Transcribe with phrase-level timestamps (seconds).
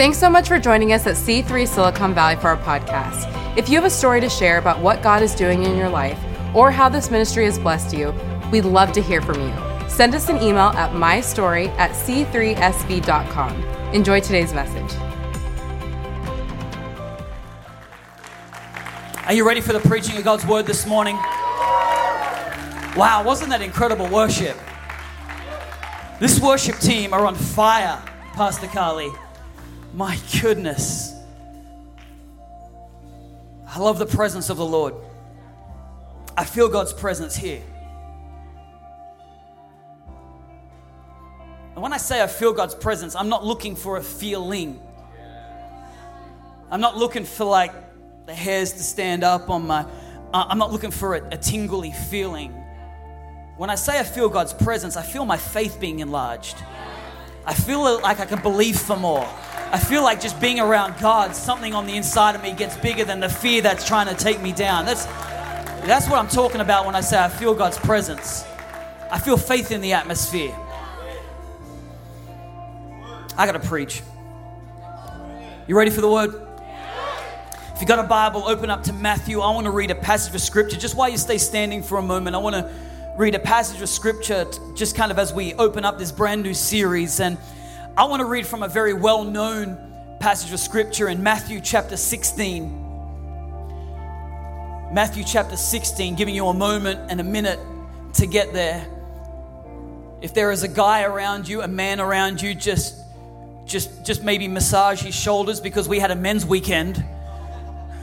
[0.00, 3.58] Thanks so much for joining us at C3 Silicon Valley for our podcast.
[3.58, 6.18] If you have a story to share about what God is doing in your life
[6.54, 8.14] or how this ministry has blessed you,
[8.50, 9.90] we'd love to hear from you.
[9.90, 13.62] Send us an email at mystory at c3sv.com.
[13.92, 14.90] Enjoy today's message.
[19.26, 21.16] Are you ready for the preaching of God's word this morning?
[22.96, 24.56] Wow, wasn't that incredible worship?
[26.20, 29.10] This worship team are on fire, Pastor Carly.
[29.92, 31.14] My goodness.
[33.66, 34.94] I love the presence of the Lord.
[36.36, 37.62] I feel God's presence here.
[41.74, 44.80] And when I say I feel God's presence, I'm not looking for a feeling.
[46.70, 47.72] I'm not looking for like
[48.26, 49.80] the hairs to stand up on my,
[50.32, 52.52] uh, I'm not looking for a, a tingly feeling.
[53.56, 56.56] When I say I feel God's presence, I feel my faith being enlarged.
[57.46, 59.28] I feel like I can believe for more.
[59.72, 63.04] I feel like just being around God, something on the inside of me gets bigger
[63.04, 64.84] than the fear that's trying to take me down.
[64.84, 65.04] That's,
[65.86, 68.44] that's what I'm talking about when I say I feel God's presence.
[69.10, 70.56] I feel faith in the atmosphere.
[73.36, 74.02] I got to preach.
[75.66, 76.34] You ready for the word?
[77.74, 79.40] If you got a Bible, open up to Matthew.
[79.40, 80.76] I want to read a passage of scripture.
[80.76, 82.70] Just while you stay standing for a moment, I want to
[83.20, 86.54] read a passage of scripture just kind of as we open up this brand new
[86.54, 87.20] series.
[87.20, 87.36] And
[87.94, 89.76] I want to read from a very well known
[90.20, 92.70] passage of scripture in Matthew chapter 16.
[94.94, 97.60] Matthew chapter 16, giving you a moment and a minute
[98.14, 98.86] to get there.
[100.22, 102.96] If there is a guy around you, a man around you, just
[103.66, 107.04] just just maybe massage his shoulders because we had a men's weekend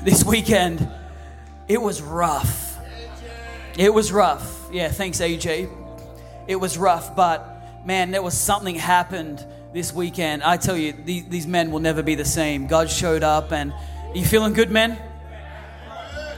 [0.03, 0.87] this weekend.
[1.67, 2.77] It was rough.
[3.79, 4.56] It was rough.
[4.71, 5.69] Yeah, thanks AJ.
[6.47, 10.43] It was rough, but man, there was something happened this weekend.
[10.43, 12.67] I tell you, these, these men will never be the same.
[12.67, 13.73] God showed up, and
[14.13, 14.97] you feeling good, men?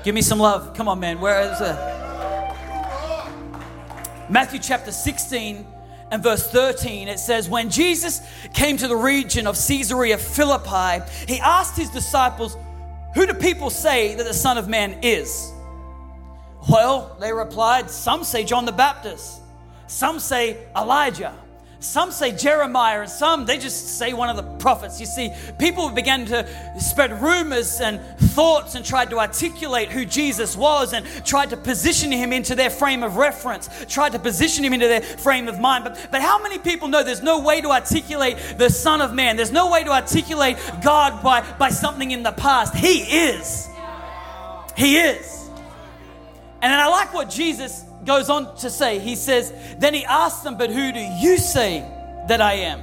[0.03, 0.75] Give me some love.
[0.75, 1.19] Come on, man.
[1.19, 1.75] Where is it?
[4.29, 5.65] Matthew chapter 16
[6.11, 8.21] and verse 13, it says, When Jesus
[8.53, 12.57] came to the region of Caesarea Philippi, he asked his disciples,
[13.15, 15.51] Who do people say that the Son of Man is?
[16.69, 19.41] Well, they replied, Some say John the Baptist,
[19.87, 21.33] some say Elijah
[21.81, 24.99] some say Jeremiah, and some they just say one of the prophets.
[24.99, 26.45] You see, people began to
[26.77, 32.11] spread rumors and thoughts and tried to articulate who Jesus was and tried to position
[32.11, 35.85] him into their frame of reference, tried to position him into their frame of mind.
[35.85, 39.37] But, but how many people know there's no way to articulate the Son of Man?
[39.37, 42.75] There's no way to articulate God by, by something in the past.
[42.75, 43.69] He is.
[44.75, 45.38] He is.
[46.61, 50.43] And then I like what Jesus goes on to say, he says, Then he asked
[50.43, 51.79] them, But who do you say
[52.27, 52.81] that I am?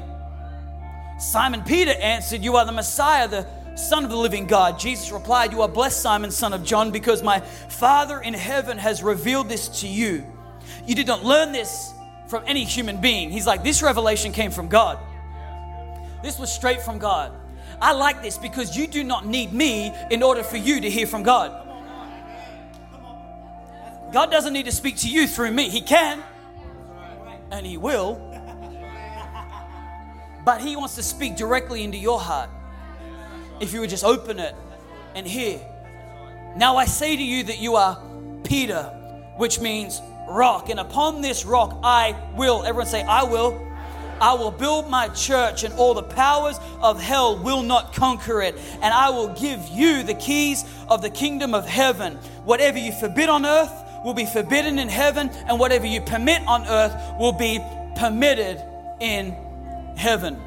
[1.19, 4.79] Simon Peter answered, You are the Messiah, the Son of the living God.
[4.79, 9.03] Jesus replied, You are blessed, Simon, son of John, because my Father in heaven has
[9.03, 10.25] revealed this to you.
[10.87, 11.93] You did not learn this
[12.29, 13.31] from any human being.
[13.31, 14.99] He's like, This revelation came from God.
[16.23, 17.33] This was straight from God.
[17.81, 21.07] I like this because you do not need me in order for you to hear
[21.07, 21.66] from God.
[24.13, 25.69] God doesn't need to speak to you through me.
[25.69, 26.23] He can,
[27.51, 28.23] and He will.
[30.45, 32.51] But He wants to speak directly into your heart
[33.61, 34.55] if you would just open it
[35.15, 35.61] and hear.
[36.57, 38.01] Now I say to you that you are
[38.45, 38.85] Peter,
[39.37, 43.63] which means rock, and upon this rock I will, everyone say, I will.
[44.19, 48.55] I will build my church, and all the powers of hell will not conquer it.
[48.81, 52.15] And I will give you the keys of the kingdom of heaven.
[52.45, 56.65] Whatever you forbid on earth will be forbidden in heaven, and whatever you permit on
[56.69, 57.59] earth will be
[57.97, 58.63] permitted
[59.01, 59.33] in
[59.97, 60.41] heaven.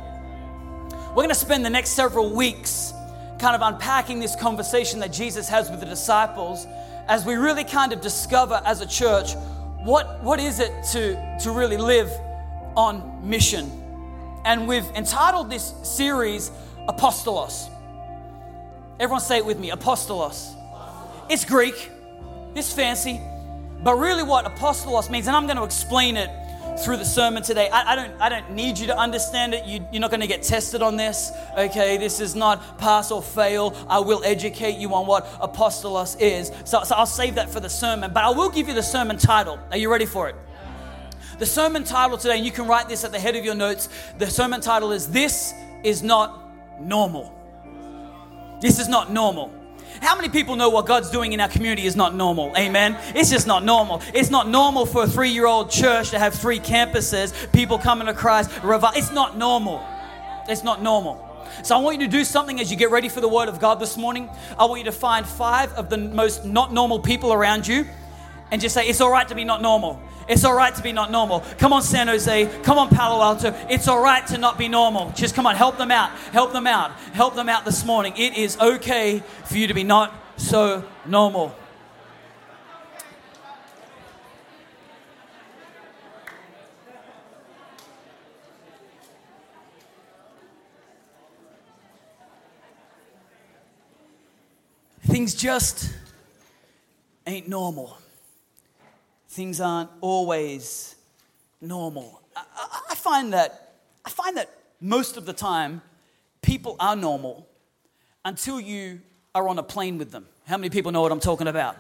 [1.10, 2.94] We're going to spend the next several weeks
[3.38, 6.68] kind of unpacking this conversation that Jesus has with the disciples
[7.10, 9.34] as we really kind of discover as a church
[9.84, 12.10] what, what is it to, to really live
[12.78, 13.70] on mission.
[14.46, 16.50] And we've entitled this series
[16.88, 17.70] Apostolos.
[19.02, 20.56] Everyone say it with me Apostolos.
[21.30, 21.92] It's Greek,
[22.56, 23.20] it's fancy.
[23.82, 26.30] But really, what apostolos means, and I'm going to explain it
[26.84, 27.70] through the sermon today.
[27.70, 29.66] I, I, don't, I don't need you to understand it.
[29.66, 31.98] You, you're not going to get tested on this, okay?
[31.98, 33.76] This is not pass or fail.
[33.90, 36.52] I will educate you on what apostolos is.
[36.66, 39.18] So, so I'll save that for the sermon, but I will give you the sermon
[39.18, 39.60] title.
[39.72, 40.36] Are you ready for it?
[41.38, 43.88] The sermon title today, and you can write this at the head of your notes.
[44.18, 45.54] The sermon title is This
[45.84, 47.34] is Not Normal.
[48.62, 49.54] This is not normal.
[50.02, 52.54] How many people know what God's doing in our community is not normal?
[52.58, 52.98] Amen.
[53.16, 54.02] It's just not normal.
[54.14, 58.08] It's not normal for a three year old church to have three campuses, people coming
[58.08, 59.86] to Christ, it's not normal.
[60.48, 61.26] It's not normal.
[61.64, 63.60] So I want you to do something as you get ready for the Word of
[63.60, 64.30] God this morning.
[64.58, 67.86] I want you to find five of the most not normal people around you
[68.52, 70.02] and just say, It's all right to be not normal.
[70.28, 71.40] It's all right to be not normal.
[71.58, 72.46] Come on, San Jose.
[72.62, 73.52] Come on, Palo Alto.
[73.68, 75.12] It's all right to not be normal.
[75.16, 76.12] Just come on, help them out.
[76.32, 76.92] Help them out.
[77.14, 78.14] Help them out this morning.
[78.16, 81.56] It is okay for you to be not so normal.
[95.08, 95.92] Things just
[97.26, 97.99] ain't normal.
[99.40, 100.96] Things aren't always
[101.62, 102.22] normal.
[102.36, 102.44] I,
[102.90, 104.50] I, find that I find that
[104.82, 105.82] most of the time
[106.42, 107.48] people are normal
[108.26, 109.00] until you
[109.34, 110.28] are on a plane with them.
[110.46, 111.78] How many people know what I'm talking about?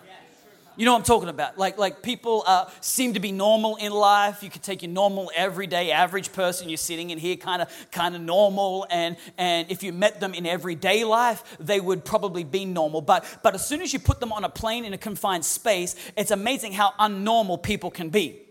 [0.80, 1.58] You know what I'm talking about?
[1.58, 4.42] Like, like people uh, seem to be normal in life.
[4.42, 6.70] You could take your normal, everyday, average person.
[6.70, 8.88] You're sitting in here, kind of, kind of normal.
[8.90, 13.02] And and if you met them in everyday life, they would probably be normal.
[13.02, 15.98] But but as soon as you put them on a plane in a confined space,
[16.16, 18.49] it's amazing how unnormal people can be.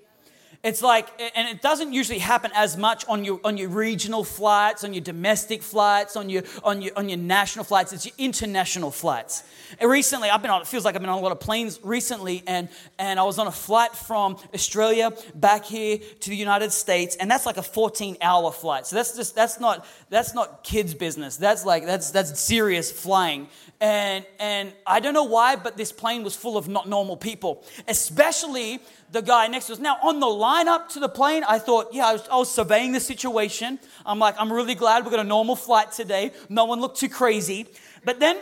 [0.64, 4.82] It's like, and it doesn't usually happen as much on your, on your regional flights,
[4.82, 7.92] on your domestic flights, on your, on, your, on your national flights.
[7.92, 9.44] It's your international flights.
[9.78, 11.78] And recently, I've been on, it feels like I've been on a lot of planes
[11.84, 12.68] recently, and,
[12.98, 17.30] and I was on a flight from Australia back here to the United States, and
[17.30, 18.88] that's like a 14 hour flight.
[18.88, 21.36] So that's just, that's not, that's not kids' business.
[21.36, 23.46] That's like, that's, that's serious flying.
[23.80, 27.64] And, and I don't know why, but this plane was full of not normal people,
[27.86, 29.78] especially the guy next to us.
[29.78, 32.50] Now, on the line up to the plane, I thought, yeah, I was, I was,
[32.50, 33.78] surveying the situation.
[34.04, 36.32] I'm like, I'm really glad we got a normal flight today.
[36.48, 37.66] No one looked too crazy.
[38.04, 38.38] But then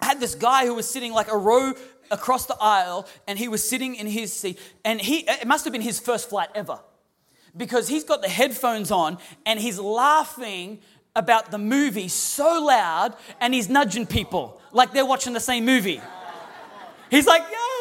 [0.00, 1.72] I had this guy who was sitting like a row
[2.10, 4.58] across the aisle, and he was sitting in his seat.
[4.84, 6.80] And he, it must have been his first flight ever
[7.56, 10.78] because he's got the headphones on and he's laughing
[11.14, 16.00] about the movie so loud and he's nudging people like they're watching the same movie.
[17.10, 17.75] He's like, yeah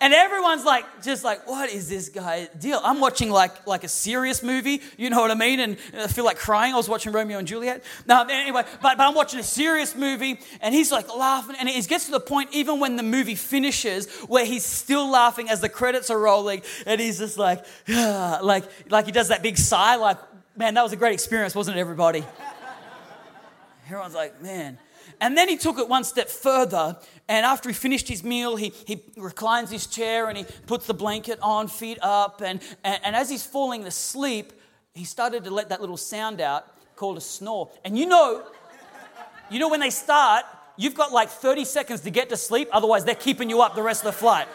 [0.00, 2.80] and everyone's like, just like, what is this guy deal?
[2.82, 5.60] I'm watching like like a serious movie, you know what I mean?
[5.60, 6.72] And I feel like crying.
[6.72, 7.84] I was watching Romeo and Juliet.
[8.06, 11.86] No, anyway, but, but I'm watching a serious movie, and he's like laughing, and it
[11.86, 15.68] gets to the point even when the movie finishes where he's still laughing as the
[15.68, 19.96] credits are rolling, and he's just like, ah, like like he does that big sigh,
[19.96, 20.18] like,
[20.56, 22.24] man, that was a great experience, wasn't it, everybody?
[23.86, 24.78] Everyone's like, man.
[25.20, 26.96] And then he took it one step further.
[27.28, 30.94] And after he finished his meal, he, he reclines his chair and he puts the
[30.94, 32.40] blanket on, feet up.
[32.40, 34.52] And, and, and as he's falling asleep,
[34.94, 37.70] he started to let that little sound out called a snore.
[37.84, 38.44] And you know,
[39.50, 40.44] you know when they start,
[40.76, 43.82] you've got like 30 seconds to get to sleep, otherwise, they're keeping you up the
[43.82, 44.48] rest of the flight.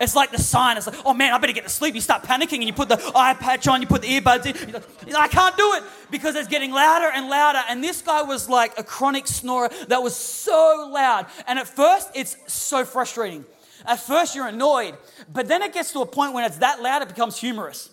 [0.00, 0.76] It's like the sign.
[0.76, 1.94] It's like, oh man, I better get to sleep.
[1.94, 4.72] You start panicking and you put the eye patch on, you put the earbuds in.
[5.12, 7.60] Like, I can't do it because it's getting louder and louder.
[7.68, 11.26] And this guy was like a chronic snorer that was so loud.
[11.46, 13.44] And at first, it's so frustrating.
[13.86, 14.96] At first, you're annoyed.
[15.32, 17.90] But then it gets to a point when it's that loud, it becomes humorous.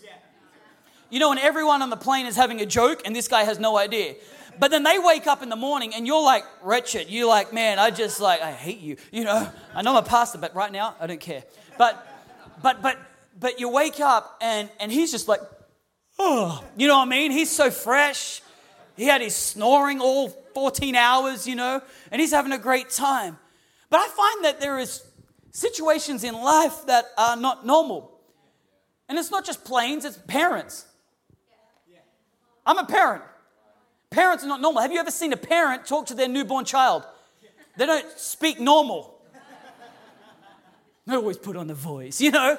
[1.09, 3.59] You know, when everyone on the plane is having a joke and this guy has
[3.59, 4.15] no idea.
[4.59, 7.09] But then they wake up in the morning and you're like wretched.
[7.09, 8.95] You're like, man, I just like, I hate you.
[9.11, 11.43] You know, I know I'm a pastor, but right now, I don't care.
[11.77, 12.07] But,
[12.61, 12.97] but, but,
[13.39, 15.41] but you wake up and, and he's just like,
[16.19, 17.31] oh, you know what I mean?
[17.31, 18.41] He's so fresh.
[18.95, 23.37] He had his snoring all 14 hours, you know, and he's having a great time.
[23.89, 25.03] But I find that there is
[25.51, 28.11] situations in life that are not normal.
[29.09, 30.85] And it's not just planes, it's parents.
[32.65, 33.23] I'm a parent.
[34.09, 34.81] Parents are not normal.
[34.81, 37.03] Have you ever seen a parent talk to their newborn child?
[37.77, 39.20] They don't speak normal.
[41.11, 42.57] They always put on the voice, you know?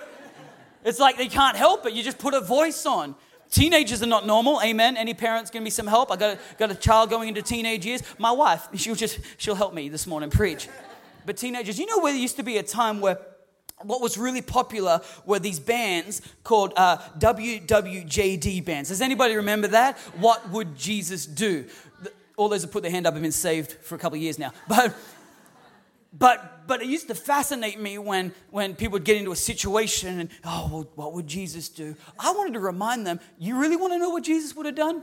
[0.85, 1.95] It's like they can't help it.
[1.95, 3.15] You just put a voice on.
[3.51, 4.61] Teenagers are not normal.
[4.63, 4.99] Amen.
[4.99, 6.13] Any parents give me some help?
[6.13, 8.03] I got a, got a child going into teenage years.
[8.19, 10.69] My wife, she'll just she'll help me this morning preach.
[11.25, 13.19] But teenagers, you know where there used to be a time where
[13.81, 18.91] what was really popular were these bands called uh, WWJD bands.
[18.91, 19.97] Does anybody remember that?
[20.19, 21.65] What would Jesus do?
[22.37, 24.39] All those who put their hand up have been saved for a couple of years
[24.39, 24.53] now.
[24.69, 24.95] But
[26.13, 30.21] but but it used to fascinate me when when people would get into a situation
[30.21, 31.97] and oh well, what would jesus do?
[32.19, 35.03] I wanted to remind them you really want to know what jesus would have done?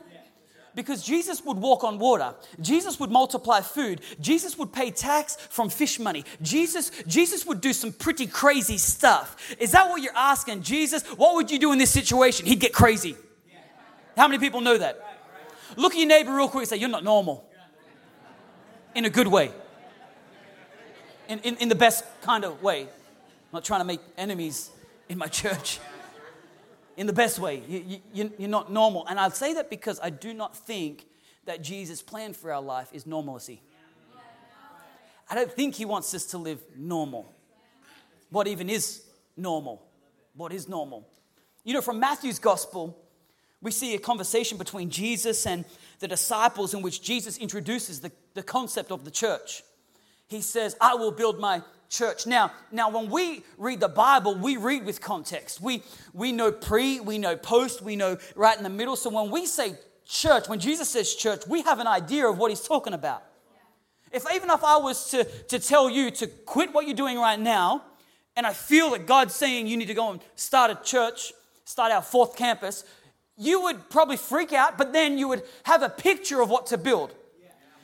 [0.75, 2.33] Because jesus would walk on water.
[2.61, 4.01] Jesus would multiply food.
[4.19, 6.25] Jesus would pay tax from fish money.
[6.41, 9.55] Jesus jesus would do some pretty crazy stuff.
[9.59, 11.03] Is that what you're asking jesus?
[11.03, 12.45] What would you do in this situation?
[12.45, 13.15] He'd get crazy.
[14.15, 15.05] How many people know that?
[15.75, 17.45] Look at your neighbor real quick and say you're not normal.
[18.95, 19.51] In a good way
[21.29, 22.81] in, in, in the best kind of way.
[22.81, 22.87] I'm
[23.53, 24.71] not trying to make enemies
[25.07, 25.79] in my church.
[26.97, 27.63] in the best way.
[27.67, 29.07] You, you, you're not normal.
[29.07, 31.05] And I say that because I do not think
[31.45, 33.61] that Jesus' plan for our life is normalcy.
[35.29, 37.31] I don't think he wants us to live normal.
[38.31, 39.03] What even is
[39.37, 39.85] normal?
[40.35, 41.07] What is normal?
[41.63, 42.97] You know, from Matthew's gospel,
[43.61, 45.65] we see a conversation between Jesus and
[45.99, 49.63] the disciples in which Jesus introduces the, the concept of the church.
[50.29, 52.27] He says, I will build my church.
[52.27, 55.59] Now, now when we read the Bible, we read with context.
[55.59, 55.83] We,
[56.13, 58.95] we know pre, we know post, we know right in the middle.
[58.95, 59.73] So when we say
[60.05, 63.23] church, when Jesus says church, we have an idea of what he's talking about.
[64.11, 67.39] If even if I was to, to tell you to quit what you're doing right
[67.39, 67.83] now,
[68.35, 71.33] and I feel that God's saying you need to go and start a church,
[71.65, 72.85] start our fourth campus,
[73.35, 76.77] you would probably freak out, but then you would have a picture of what to
[76.77, 77.13] build.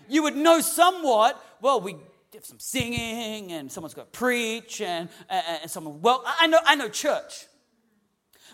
[0.08, 1.96] You would know somewhat, well, we
[2.44, 6.76] some singing and someone's going to preach and, and, and someone, well, I know, I
[6.76, 7.46] know church.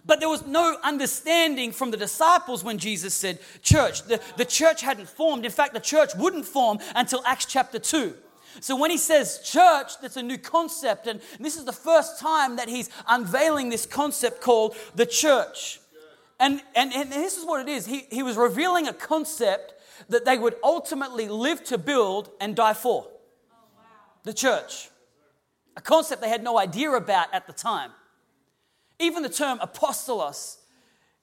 [0.05, 4.03] But there was no understanding from the disciples when Jesus said church.
[4.03, 5.45] The, the church hadn't formed.
[5.45, 8.15] In fact, the church wouldn't form until Acts chapter 2.
[8.59, 11.07] So when he says church, that's a new concept.
[11.07, 15.79] And this is the first time that he's unveiling this concept called the church.
[16.39, 19.75] And, and, and this is what it is he, he was revealing a concept
[20.09, 23.07] that they would ultimately live to build and die for
[24.23, 24.89] the church.
[25.75, 27.91] A concept they had no idea about at the time.
[28.99, 30.57] Even the term apostolos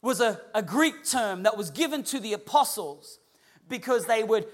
[0.03, 3.19] was a, a Greek term that was given to the apostles
[3.69, 4.47] because they would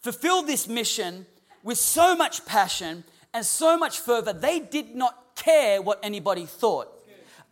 [0.00, 1.26] fulfill this mission
[1.62, 6.88] with so much passion and so much fervor, they did not care what anybody thought.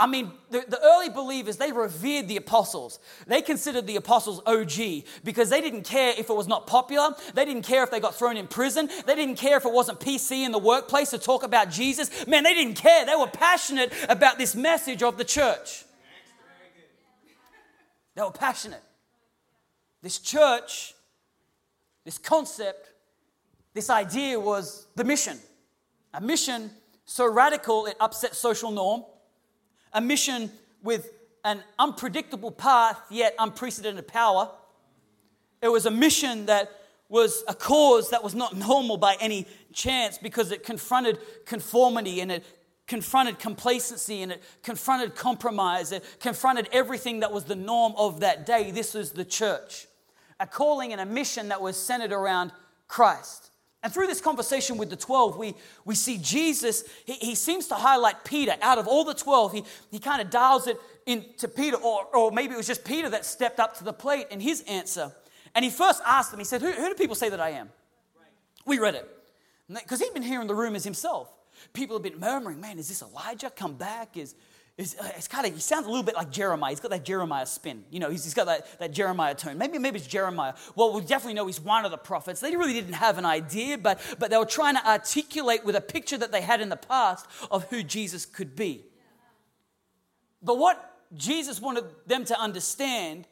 [0.00, 3.00] I mean, the, the, early believers, they revered the apostles.
[3.26, 7.16] They considered the apostles OG because they didn't care if it was not popular.
[7.34, 8.88] They didn't care if they got thrown in prison.
[9.06, 12.26] They didn't care if it wasn't PC in the workplace to talk about Jesus.
[12.28, 13.06] Man, they didn't care.
[13.06, 15.84] They were passionate about this message of the church.
[18.14, 18.82] They were passionate.
[20.00, 20.94] This church,
[22.04, 22.92] this concept,
[23.74, 25.38] this idea was the mission.
[26.14, 26.70] A mission
[27.04, 29.02] so radical it upset social norm
[29.92, 30.50] a mission
[30.82, 31.10] with
[31.44, 34.50] an unpredictable path, yet unprecedented power.
[35.62, 36.70] It was a mission that
[37.08, 42.30] was a cause that was not normal by any chance because it confronted conformity and
[42.30, 42.44] it
[42.86, 45.92] confronted complacency and it confronted compromise.
[45.92, 48.70] It confronted everything that was the norm of that day.
[48.70, 49.86] This was the church.
[50.40, 52.52] A calling and a mission that was centered around
[52.86, 53.50] Christ.
[53.82, 55.54] And through this conversation with the 12, we,
[55.84, 58.56] we see Jesus, he, he seems to highlight Peter.
[58.60, 62.32] Out of all the 12, he, he kind of dials it into Peter, or, or
[62.32, 65.12] maybe it was just Peter that stepped up to the plate in his answer.
[65.54, 67.70] And he first asked them, he said, Who, who do people say that I am?
[68.66, 69.08] We read it.
[69.72, 71.32] Because he'd been hearing the rumors himself.
[71.72, 74.16] People have been murmuring, Man, is this Elijah come back?
[74.16, 74.34] Is,
[74.78, 76.70] is, uh, it's kind of, he sounds a little bit like Jeremiah.
[76.70, 77.84] He's got that Jeremiah spin.
[77.90, 79.58] You know, he's, he's got that, that Jeremiah tone.
[79.58, 80.54] Maybe, maybe it's Jeremiah.
[80.76, 82.40] Well, we definitely know he's one of the prophets.
[82.40, 85.80] They really didn't have an idea, but, but they were trying to articulate with a
[85.80, 88.84] picture that they had in the past of who Jesus could be.
[90.40, 93.26] But what Jesus wanted them to understand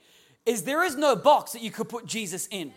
[0.45, 2.73] is there is no box that you could put Jesus in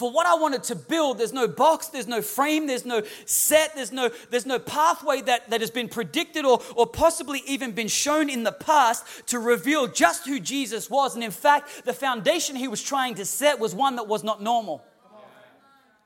[0.00, 3.74] for what I wanted to build, there's no box, there's no frame, there's no set,
[3.74, 7.86] there's no, there's no pathway that, that has been predicted or, or possibly even been
[7.86, 11.16] shown in the past to reveal just who Jesus was.
[11.16, 14.42] And in fact, the foundation he was trying to set was one that was not
[14.42, 14.82] normal.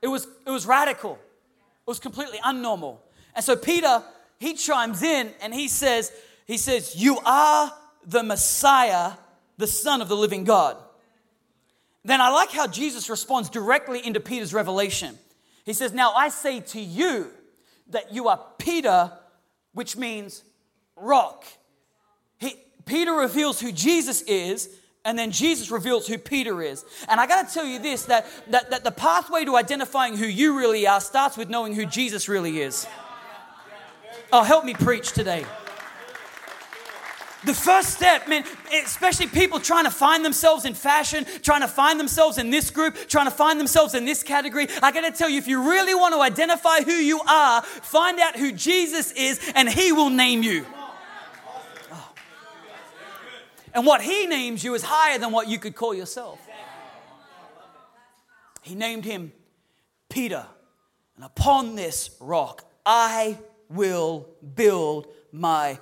[0.01, 1.13] It was, it was radical.
[1.13, 2.97] It was completely unnormal.
[3.33, 4.03] And so Peter,
[4.39, 6.11] he chimes in and he says,
[6.45, 7.71] he says, You are
[8.05, 9.13] the Messiah,
[9.55, 10.81] the Son of the living God
[12.05, 15.17] then I like how Jesus responds directly into Peter's revelation.
[15.65, 17.31] He says, Now I say to you
[17.89, 19.11] that you are Peter,
[19.73, 20.43] which means
[20.95, 21.45] rock.
[22.37, 24.69] He, Peter reveals who Jesus is,
[25.03, 26.85] and then Jesus reveals who Peter is.
[27.09, 30.27] And I got to tell you this that, that, that the pathway to identifying who
[30.27, 32.85] you really are starts with knowing who Jesus really is.
[34.31, 35.45] Oh, help me preach today.
[37.45, 38.43] The first step, man,
[38.83, 42.95] especially people trying to find themselves in fashion, trying to find themselves in this group,
[43.07, 44.67] trying to find themselves in this category.
[44.81, 48.35] I gotta tell you, if you really want to identify who you are, find out
[48.35, 50.65] who Jesus is, and He will name you.
[51.91, 52.13] Oh.
[53.73, 56.39] And what He names you is higher than what you could call yourself.
[58.65, 59.31] He named him
[60.09, 60.43] Peter,
[61.15, 63.37] and upon this rock I
[63.69, 65.77] will build my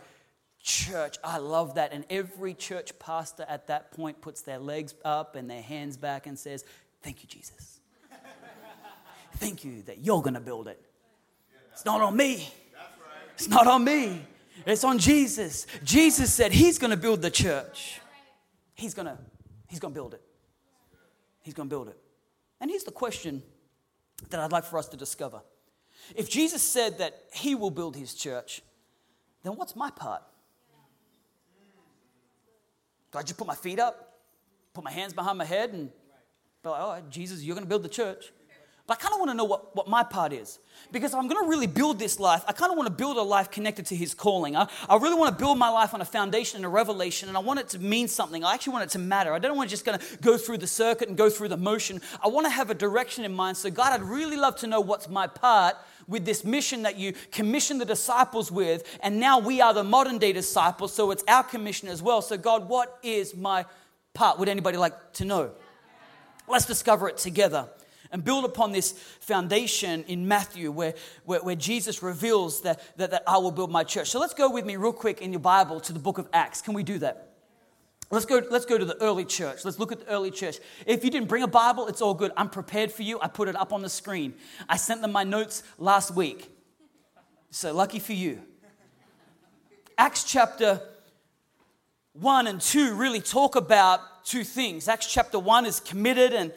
[0.64, 1.18] church.
[1.24, 1.94] I love that.
[1.94, 6.26] And every church pastor at that point puts their legs up and their hands back
[6.26, 6.66] and says,
[7.02, 7.82] Thank you, Jesus.
[9.38, 10.82] Thank you that you're going to build it.
[11.74, 12.50] It's not on me.
[13.34, 14.26] It's not on me.
[14.66, 15.68] It's on Jesus.
[15.84, 18.00] Jesus said he's going to build the church.
[18.76, 19.18] He's going to
[19.68, 20.22] he's going to build it.
[21.42, 21.98] He's going to build it.
[22.62, 23.44] And here's the question
[24.30, 25.42] that I'd like for us to discover.
[26.16, 28.62] If Jesus said that he will build his church,
[29.44, 30.24] then what's my part?
[33.14, 34.18] Do I just put my feet up,
[34.74, 35.90] put my hands behind my head, and
[36.64, 38.32] be like, oh, Jesus, you're going to build the church?
[38.86, 40.60] But I kind of want to know what, what my part is.
[40.92, 43.16] Because if I'm going to really build this life, I kind of want to build
[43.16, 44.58] a life connected to His calling.
[44.58, 47.38] I, I really want to build my life on a foundation and a revelation, and
[47.38, 48.44] I want it to mean something.
[48.44, 49.32] I actually want it to matter.
[49.32, 51.58] I don't want to just going to go through the circuit and go through the
[51.58, 52.02] motion.
[52.22, 53.56] I want to have a direction in mind.
[53.56, 55.78] So, God, I'd really love to know what's my part
[56.08, 60.18] with this mission that you commissioned the disciples with, and now we are the modern
[60.18, 62.22] day disciples, so it's our commission as well.
[62.22, 63.66] So, God, what is my
[64.14, 64.40] part?
[64.40, 65.52] Would anybody like to know?
[66.48, 67.70] Let's discover it together
[68.12, 70.94] and build upon this foundation in Matthew where,
[71.26, 74.10] where, where, Jesus reveals that, that, that I will build my church.
[74.10, 76.62] So let's go with me real quick in your Bible to the book of Acts.
[76.62, 77.33] Can we do that?
[78.14, 79.66] Let's go, let's go to the early church.
[79.66, 80.60] Let's look at the early church.
[80.86, 82.32] If you didn't bring a Bible, it's all good.
[82.38, 83.20] I'm prepared for you.
[83.20, 84.36] I put it up on the screen.
[84.70, 86.48] I sent them my notes last week.
[87.50, 88.40] So lucky for you.
[89.98, 90.80] Acts chapter
[92.14, 94.88] 1 and 2 really talk about two things.
[94.88, 96.54] Acts chapter 1 is committed and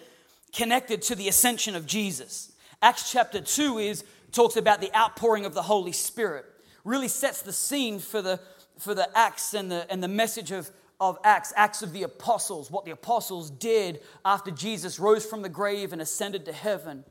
[0.54, 2.52] connected to the ascension of Jesus.
[2.82, 6.44] Acts chapter 2 is talks about the outpouring of the Holy Spirit.
[6.84, 8.40] Really sets the scene for the
[8.78, 10.70] for the acts and the and the message of
[11.00, 15.49] of Acts, Acts of the Apostles, what the apostles did after Jesus rose from the
[15.49, 17.05] grave and ascended to heaven.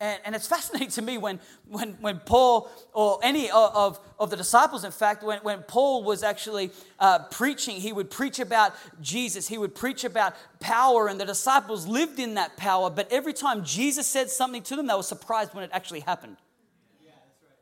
[0.00, 4.36] And, and it's fascinating to me when, when, when Paul, or any of, of the
[4.36, 9.46] disciples, in fact, when, when Paul was actually uh, preaching, he would preach about Jesus,
[9.48, 12.90] he would preach about power, and the disciples lived in that power.
[12.90, 16.36] But every time Jesus said something to them, they were surprised when it actually happened.
[17.02, 17.56] Yeah, right.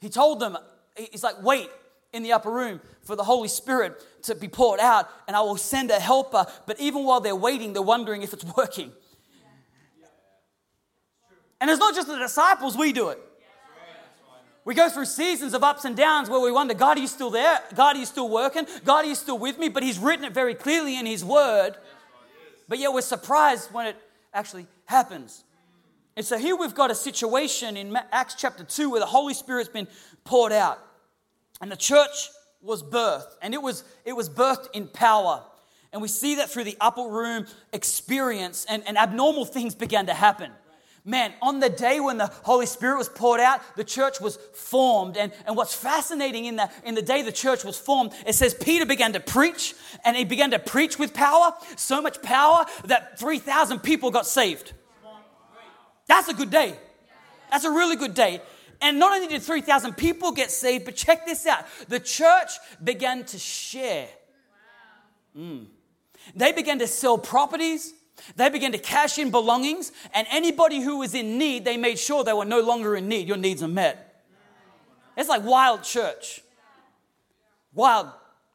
[0.00, 0.56] He told them,
[0.96, 1.70] he's like, wait
[2.12, 5.56] in the upper room for the Holy Spirit to be poured out, and I will
[5.56, 6.46] send a helper.
[6.66, 8.92] But even while they're waiting, they're wondering if it's working.
[11.60, 13.18] And it's not just the disciples, we do it.
[14.64, 17.30] We go through seasons of ups and downs where we wonder, God, are you still
[17.30, 17.58] there?
[17.74, 18.66] God, are you still working?
[18.84, 19.68] God, are you still with me?
[19.68, 21.76] But He's written it very clearly in His Word.
[22.66, 23.96] But yet we're surprised when it
[24.32, 25.44] actually happens.
[26.16, 29.68] And so here we've got a situation in Acts chapter 2 where the Holy Spirit's
[29.68, 29.88] been
[30.24, 30.78] poured out.
[31.60, 32.30] And the church
[32.64, 33.36] was birthed.
[33.40, 35.42] And it was, it was birthed in power.
[35.92, 40.14] And we see that through the upper room experience, and, and abnormal things began to
[40.14, 40.50] happen
[41.04, 45.16] man, on the day when the Holy Spirit was poured out, the church was formed.
[45.16, 48.54] And, and what's fascinating in the, in the day the church was formed, it says
[48.54, 49.74] Peter began to preach,
[50.04, 54.72] and he began to preach with power, so much power that 3,000 people got saved.
[56.06, 56.74] That's a good day.
[57.50, 58.40] That's a really good day.
[58.84, 62.50] And not only did 3,000 people get saved, but check this out the church
[62.82, 64.08] began to share.
[65.34, 65.66] Mm.
[66.36, 67.94] They began to sell properties.
[68.36, 72.22] They began to cash in belongings, and anybody who was in need, they made sure
[72.24, 73.26] they were no longer in need.
[73.26, 74.22] Your needs are met.
[75.16, 76.42] It's like wild church.
[77.72, 78.08] Wild,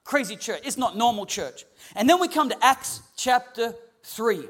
[0.04, 0.62] crazy church.
[0.64, 1.66] It's not normal church.
[1.96, 4.38] And then we come to Acts chapter 3.
[4.38, 4.46] And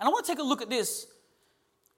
[0.00, 1.06] I want to take a look at this,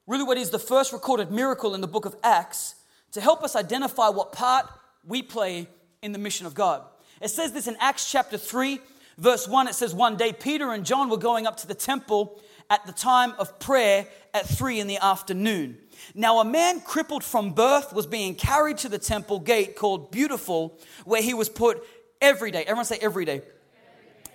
[0.06, 2.74] really, what is the first recorded miracle in the book of Acts,
[3.12, 4.66] to help us identify what part
[5.04, 5.68] we play
[6.02, 6.82] in the mission of God.
[7.20, 8.80] It says this in Acts chapter 3,
[9.18, 12.40] Verse 1, it says, One day Peter and John were going up to the temple
[12.70, 15.78] at the time of prayer at 3 in the afternoon.
[16.14, 20.78] Now, a man crippled from birth was being carried to the temple gate called Beautiful,
[21.04, 21.86] where he was put
[22.20, 22.62] every day.
[22.62, 23.42] Everyone say every day.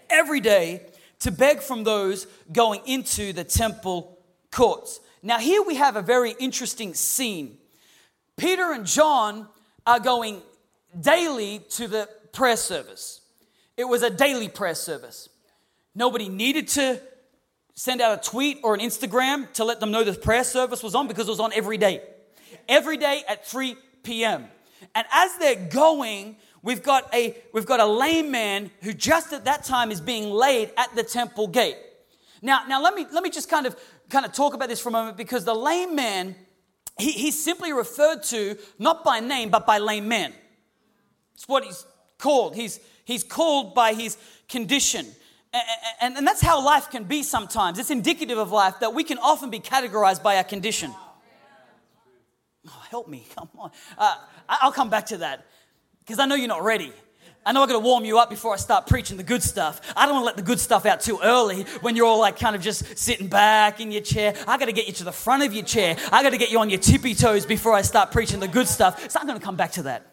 [0.09, 0.85] Every day
[1.19, 4.19] to beg from those going into the temple
[4.51, 4.99] courts.
[5.23, 7.57] Now, here we have a very interesting scene.
[8.37, 9.47] Peter and John
[9.85, 10.41] are going
[10.99, 13.21] daily to the prayer service.
[13.75, 15.29] It was a daily prayer service.
[15.95, 17.01] Nobody needed to
[17.73, 20.95] send out a tweet or an Instagram to let them know the prayer service was
[20.95, 22.01] on because it was on every day.
[22.67, 24.47] Every day at 3 p.m.
[24.95, 29.45] And as they're going, we've got a we've got a lame man who just at
[29.45, 31.77] that time is being laid at the temple gate.
[32.41, 33.75] Now, now let me let me just kind of
[34.09, 36.35] kind of talk about this for a moment because the lame man,
[36.97, 40.33] he, he's simply referred to not by name but by lame man.
[41.35, 41.85] It's what he's
[42.17, 42.55] called.
[42.55, 44.17] He's He's called by his
[44.49, 45.07] condition.
[46.01, 47.79] And, and, that's how life can be sometimes.
[47.79, 50.93] It's indicative of life that we can often be categorized by our condition.
[52.67, 53.71] Oh, help me, come on.
[53.97, 54.15] Uh,
[54.49, 55.45] I'll come back to that
[55.99, 56.91] because I know you're not ready.
[57.47, 59.79] I know going to warm you up before I start preaching the good stuff.
[59.95, 62.37] I don't want to let the good stuff out too early when you're all like
[62.37, 64.35] kind of just sitting back in your chair.
[64.45, 65.95] I got to get you to the front of your chair.
[66.11, 68.67] I got to get you on your tippy toes before I start preaching the good
[68.67, 69.09] stuff.
[69.09, 70.05] So I'm going to come back to that.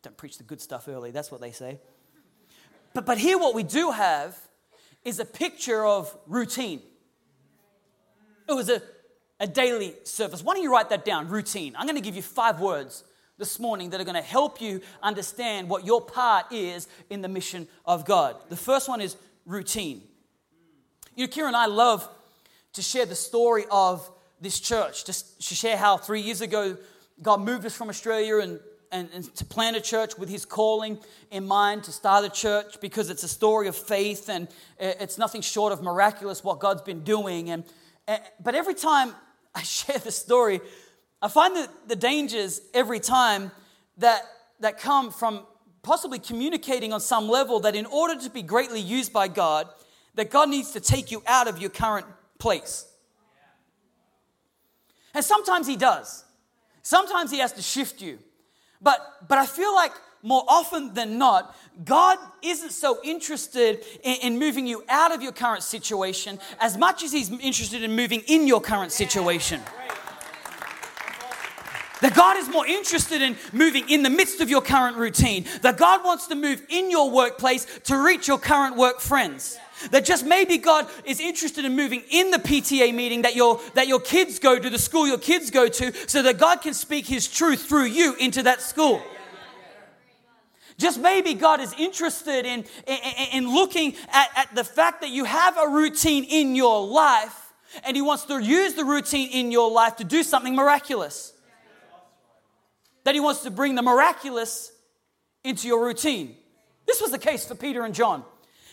[0.00, 1.78] don't preach the good stuff early, that's what they say.
[2.94, 4.38] But, but here, what we do have
[5.04, 6.80] is a picture of routine.
[8.48, 8.80] It was a,
[9.38, 10.42] a daily service.
[10.42, 11.28] Why don't you write that down?
[11.28, 11.76] Routine.
[11.76, 13.04] I'm going to give you five words
[13.40, 17.28] this morning that are going to help you understand what your part is in the
[17.28, 18.36] mission of God.
[18.50, 20.02] The first one is routine.
[21.16, 22.08] You know, Kira and I love
[22.74, 24.08] to share the story of
[24.40, 26.76] this church, just to share how three years ago
[27.20, 28.60] God moved us from Australia and,
[28.92, 30.98] and, and, to plant a church with his calling
[31.30, 34.48] in mind, to start a church because it's a story of faith and
[34.80, 37.50] uh, it's nothing short of miraculous what God's been doing.
[37.50, 37.64] And,
[38.06, 39.14] and but every time
[39.54, 40.60] I share the story,
[41.22, 43.50] I find that the dangers every time
[43.98, 44.22] that,
[44.60, 45.44] that come from
[45.82, 49.68] possibly communicating on some level that in order to be greatly used by God,
[50.14, 52.06] that God needs to take you out of your current
[52.38, 52.86] place.
[55.14, 56.24] And sometimes He does.
[56.82, 58.18] Sometimes He has to shift you.
[58.80, 64.38] But, but I feel like more often than not, God isn't so interested in, in,
[64.38, 68.46] moving you out of your current situation as much as He's interested in moving in
[68.46, 69.60] your current situation.
[72.00, 75.44] That God is more interested in moving in the midst of your current routine.
[75.62, 79.58] That God wants to move in your workplace to reach your current work friends.
[79.90, 83.88] That just maybe God is interested in moving in the PTA meeting that your, that
[83.88, 87.06] your kids go to, the school your kids go to, so that God can speak
[87.06, 89.02] His truth through you into that school.
[90.76, 92.98] Just maybe God is interested in, in,
[93.32, 97.52] in looking at, at the fact that you have a routine in your life
[97.84, 101.34] and He wants to use the routine in your life to do something miraculous
[103.04, 104.72] that he wants to bring the miraculous
[105.44, 106.36] into your routine.
[106.86, 108.24] This was the case for Peter and John.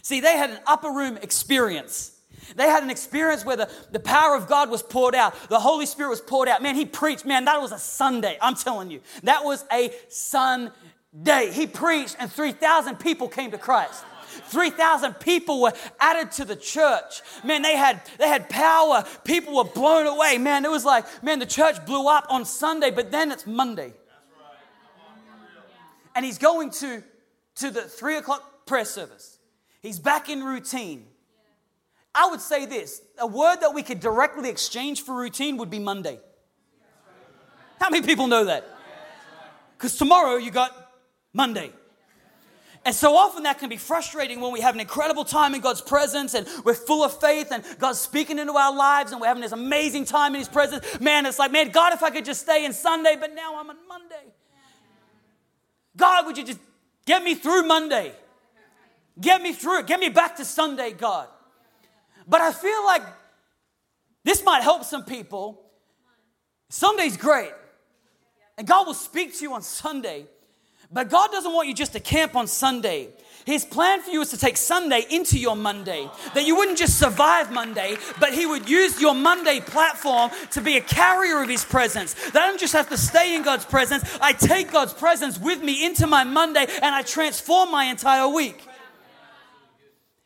[0.02, 2.18] See, they had an upper room experience.
[2.56, 5.50] They had an experience where the, the power of God was poured out.
[5.50, 6.62] The Holy Spirit was poured out.
[6.62, 7.26] Man, he preached.
[7.26, 8.38] Man, that was a Sunday.
[8.42, 9.02] I'm telling you.
[9.24, 11.52] That was a Sunday.
[11.52, 14.04] He preached, and 3,000 people came to Christ.
[14.50, 17.22] 3,000 people were added to the church.
[17.44, 19.04] Man, they had, they had power.
[19.26, 20.38] People were blown away.
[20.38, 23.94] Man, it was like, man, the church blew up on Sunday, but then it's Monday
[26.18, 27.04] and he's going to,
[27.58, 29.38] to the three o'clock prayer service.
[29.84, 31.06] He's back in routine.
[32.16, 35.78] I would say this a word that we could directly exchange for routine would be
[35.78, 36.20] Monday.
[37.80, 38.68] How many people know that?
[39.78, 40.92] Because tomorrow you got
[41.34, 41.72] Monday.
[42.84, 45.82] And so often that can be frustrating when we have an incredible time in God's
[45.82, 49.44] presence and we're full of faith and God's speaking into our lives and we're having
[49.44, 50.84] this amazing time in His presence.
[51.00, 53.70] Man, it's like, man, God, if I could just stay in Sunday, but now I'm
[53.70, 54.34] on Monday.
[55.98, 56.60] God, would you just
[57.06, 58.14] get me through Monday?
[59.20, 59.88] Get me through it.
[59.88, 61.28] Get me back to Sunday, God.
[62.28, 63.02] But I feel like
[64.24, 65.62] this might help some people.
[66.70, 67.52] Sunday's great.
[68.58, 70.26] And God will speak to you on Sunday.
[70.92, 73.10] But God doesn't want you just to camp on Sunday.
[73.48, 76.10] His plan for you is to take Sunday into your Monday.
[76.34, 80.76] That you wouldn't just survive Monday, but He would use your Monday platform to be
[80.76, 82.14] a carrier of His presence.
[82.32, 85.64] That I don't just have to stay in God's presence, I take God's presence with
[85.64, 88.68] me into my Monday and I transform my entire week.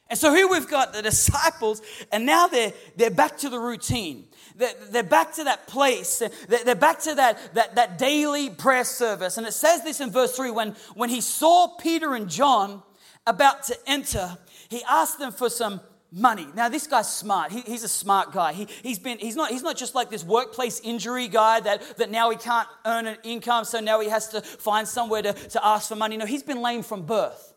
[0.10, 4.26] And so here we've got the disciples, and now they're, they're back to the routine.
[4.56, 6.24] They're, they're back to that place.
[6.48, 9.38] They're, they're back to that, that, that daily prayer service.
[9.38, 12.82] And it says this in verse 3 when, when he saw Peter and John
[13.26, 14.38] about to enter,
[14.70, 15.82] he asked them for some
[16.12, 16.48] money.
[16.56, 17.52] Now, this guy's smart.
[17.52, 18.54] He, he's a smart guy.
[18.54, 22.12] He, he's, been, he's, not, he's not just like this workplace injury guy that, that
[22.12, 25.66] now he can't earn an income, so now he has to find somewhere to, to
[25.66, 26.18] ask for money.
[26.18, 27.54] No, he's been lame from birth.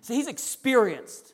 [0.00, 1.32] So he's experienced.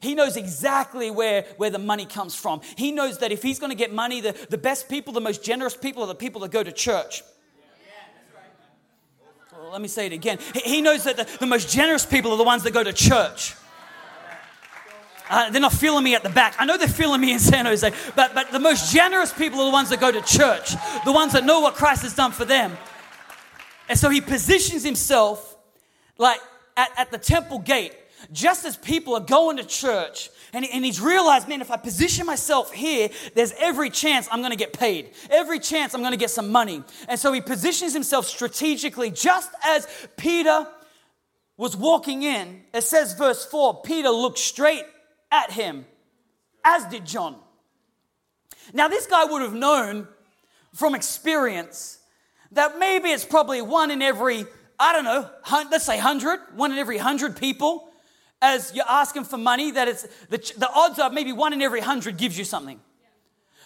[0.00, 2.60] He knows exactly where, where the money comes from.
[2.76, 5.44] He knows that if he's going to get money, the, the best people, the most
[5.44, 7.22] generous people are the people that go to church
[9.70, 10.38] let me say it again.
[10.64, 13.54] He knows that the, the most generous people are the ones that go to church.
[15.30, 16.54] Uh, they're not feeling me at the back.
[16.58, 19.66] I know they're feeling me in San Jose, but, but the most generous people are
[19.66, 22.46] the ones that go to church, the ones that know what Christ has done for
[22.46, 22.76] them.
[23.90, 25.56] And so he positions himself
[26.16, 26.40] like
[26.76, 27.94] at, at the temple gate,
[28.32, 32.26] just as people are going to church and, and he's realized, man, if I position
[32.26, 35.10] myself here, there's every chance I'm going to get paid.
[35.30, 36.82] Every chance I'm going to get some money.
[37.08, 40.66] And so he positions himself strategically, just as Peter
[41.56, 42.62] was walking in.
[42.72, 44.84] It says, verse 4 Peter looked straight
[45.30, 45.84] at him,
[46.64, 47.36] as did John.
[48.72, 50.08] Now, this guy would have known
[50.74, 51.98] from experience
[52.52, 54.46] that maybe it's probably one in every,
[54.78, 55.28] I don't know,
[55.70, 57.87] let's say 100, one in every 100 people
[58.40, 61.80] as you're asking for money, that it's the, the odds are maybe one in every
[61.80, 62.80] hundred gives you something.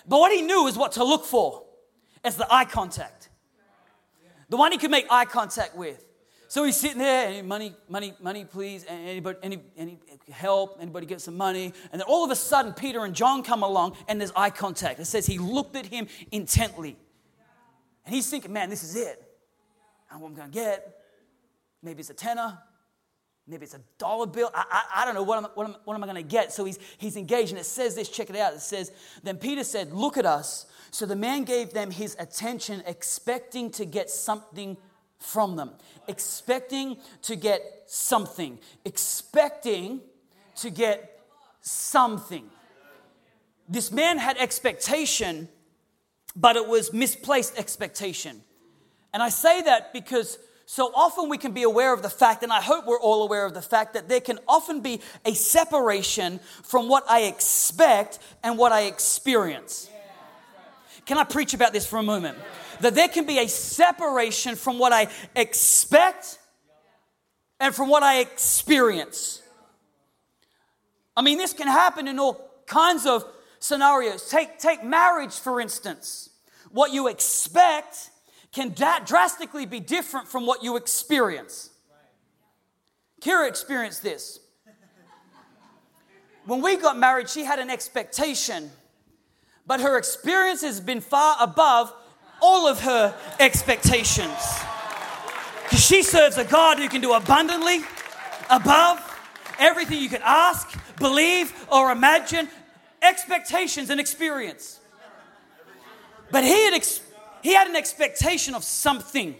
[0.06, 1.64] But what he knew is what to look for.
[2.24, 3.28] as the eye contact.
[4.48, 6.06] The one he could make eye contact with.
[6.48, 8.84] So he's sitting there, and money, money, money, please.
[8.86, 9.98] Anybody, any, any
[10.30, 10.76] help?
[10.80, 11.72] Anybody get some money?
[11.90, 15.00] And then all of a sudden, Peter and John come along, and there's eye contact.
[15.00, 16.98] It says he looked at him intently,
[18.04, 19.22] and he's thinking, "Man, this is it.
[20.10, 20.98] I'm gonna get.
[21.82, 22.58] Maybe it's a tenner,
[23.52, 24.50] maybe it's a dollar bill.
[24.54, 26.64] I, I, I don't know what, am, what, am, what am I gonna get." So
[26.64, 28.08] he's he's engaged, and it says this.
[28.08, 28.54] Check it out.
[28.54, 28.90] It says,
[29.22, 33.84] "Then Peter said, Look at us." So the man gave them his attention, expecting to
[33.84, 34.76] get something
[35.18, 35.70] from them,
[36.08, 40.00] expecting to get something, expecting
[40.56, 41.20] to get
[41.60, 42.50] something.
[43.68, 45.48] This man had expectation,
[46.34, 48.42] but it was misplaced expectation.
[49.14, 50.38] And I say that because
[50.72, 53.44] so often we can be aware of the fact, and I hope we're all aware
[53.44, 58.56] of the fact, that there can often be a separation from what I expect and
[58.56, 59.90] what I experience.
[61.04, 62.38] Can I preach about this for a moment?
[62.80, 66.38] that there can be a separation from what I expect
[67.60, 69.42] and from what I experience.
[71.14, 73.24] I mean, this can happen in all kinds of
[73.58, 74.26] scenarios.
[74.30, 76.30] Take, take marriage, for instance.
[76.70, 78.10] What you expect
[78.52, 81.70] can da- drastically be different from what you experience.
[83.20, 84.40] Kira experienced this.
[86.44, 88.70] When we got married, she had an expectation,
[89.66, 91.92] but her experience has been far above
[92.40, 94.36] all of her expectations.
[95.62, 97.80] Because she serves a God who can do abundantly,
[98.50, 98.98] above
[99.58, 102.48] everything you can ask, believe, or imagine,
[103.00, 104.80] expectations and experience.
[106.32, 107.00] But he had, ex-
[107.42, 109.34] he had an expectation of something.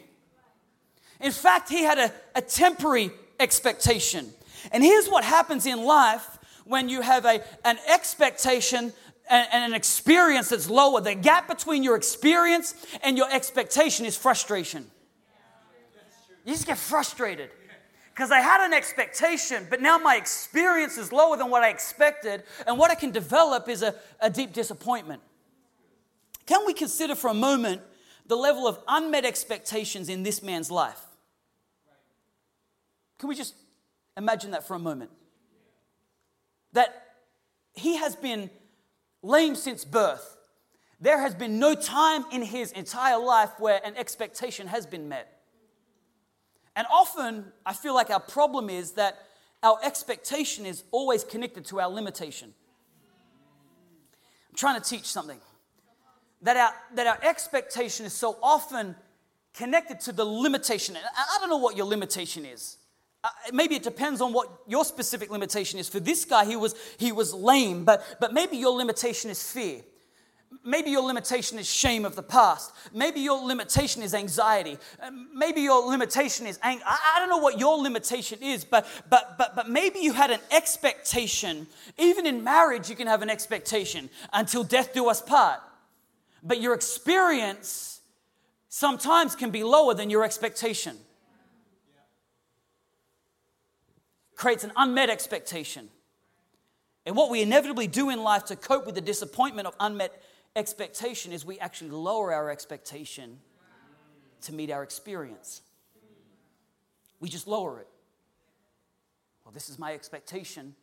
[1.20, 4.32] In fact, he had a, a temporary expectation.
[4.72, 8.92] And here's what happens in life when you have a, an expectation
[9.30, 11.00] and, and an experience that's lower.
[11.00, 14.90] The gap between your experience and your expectation is frustration.
[16.44, 17.50] You just get frustrated
[18.12, 22.42] because I had an expectation, but now my experience is lower than what I expected,
[22.66, 25.22] and what I can develop is a, a deep disappointment.
[26.44, 27.80] Can we consider for a moment
[28.26, 31.00] the level of unmet expectations in this man's life?
[33.18, 33.54] Can we just
[34.16, 35.10] imagine that for a moment?
[36.72, 37.16] That
[37.74, 38.50] he has been
[39.22, 40.36] lame since birth.
[41.00, 45.40] There has been no time in his entire life where an expectation has been met.
[46.74, 49.18] And often, I feel like our problem is that
[49.62, 52.54] our expectation is always connected to our limitation.
[54.50, 55.38] I'm trying to teach something.
[56.42, 58.96] That our, that our expectation is so often
[59.54, 60.96] connected to the limitation.
[60.96, 62.78] And I don't know what your limitation is.
[63.24, 65.88] Uh, maybe it depends on what your specific limitation is.
[65.88, 69.82] For this guy, he was, he was lame, but, but maybe your limitation is fear.
[70.64, 72.72] Maybe your limitation is shame of the past.
[72.92, 74.76] Maybe your limitation is anxiety.
[75.00, 76.82] Uh, maybe your limitation is anger.
[76.86, 80.30] I, I don't know what your limitation is, but, but, but, but maybe you had
[80.30, 81.68] an expectation.
[81.98, 85.60] Even in marriage, you can have an expectation until death do us part.
[86.42, 88.00] But your experience
[88.68, 90.96] sometimes can be lower than your expectation.
[94.42, 95.88] creates an unmet expectation.
[97.06, 100.20] And what we inevitably do in life to cope with the disappointment of unmet
[100.56, 103.38] expectation is we actually lower our expectation
[104.40, 105.62] to meet our experience.
[107.20, 107.86] We just lower it.
[109.44, 110.74] Well, this is my expectation.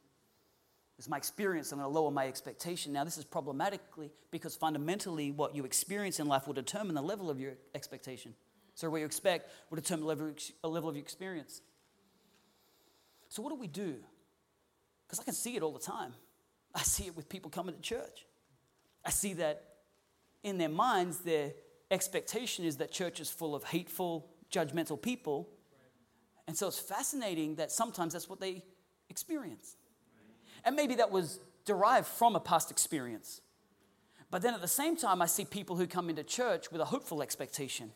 [0.99, 1.71] Is my experience.
[1.71, 2.91] I'm going to lower my expectation.
[2.91, 7.29] Now, this is problematically because fundamentally, what you experience in life will determine the level
[7.29, 8.35] of your expectation.
[8.75, 11.62] So, what you expect will determine the level of your experience.
[13.29, 13.95] So, what do we do?
[15.07, 16.13] Because I can see it all the time.
[16.75, 18.25] I see it with people coming to church.
[19.05, 19.63] I see that
[20.43, 21.53] in their minds, their
[21.91, 25.47] expectation is that church is full of hateful, judgmental people.
[26.45, 28.63] And so it's fascinating that sometimes that's what they
[29.09, 29.77] experience.
[30.65, 33.41] And maybe that was derived from a past experience.
[34.31, 36.85] But then at the same time, I see people who come into church with a
[36.85, 37.91] hopeful expectation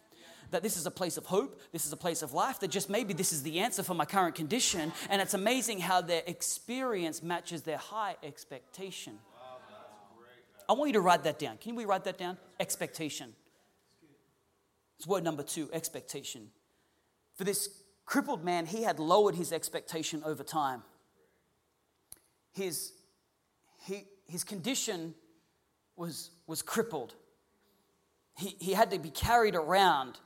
[0.53, 2.89] that this is a place of hope, this is a place of life, that just
[2.89, 4.93] maybe this is the answer for my current condition.
[5.09, 9.17] And it's amazing how their experience matches their high expectation.
[10.69, 11.57] I want you to write that down.
[11.57, 12.37] Can we write that down?
[12.59, 13.33] Expectation.
[14.97, 16.49] It's word number two expectation.
[17.35, 20.83] For this crippled man, he had lowered his expectation over time.
[22.53, 22.93] His,
[23.85, 25.13] he, his condition
[25.95, 27.13] was, was crippled.
[28.37, 30.17] He, he had to be carried around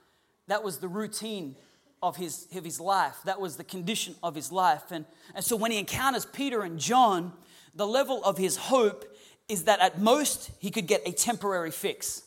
[0.48, 1.56] that was the routine
[2.02, 3.18] of his, of his life.
[3.26, 4.92] That was the condition of his life.
[4.92, 7.34] And, and so when he encounters Peter and John,
[7.76, 9.06] the level of his hope
[9.50, 12.24] is that at most he could get a temporary fix.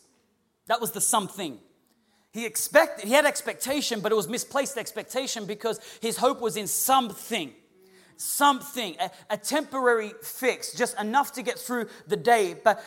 [0.66, 1.58] That was the something.
[2.32, 6.66] He expected, he had expectation, but it was misplaced expectation because his hope was in
[6.66, 7.52] something.
[8.22, 12.54] Something, a, a temporary fix, just enough to get through the day.
[12.54, 12.84] But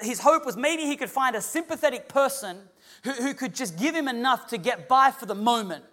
[0.00, 2.58] his hope was maybe he could find a sympathetic person
[3.04, 5.84] who, who could just give him enough to get by for the moment.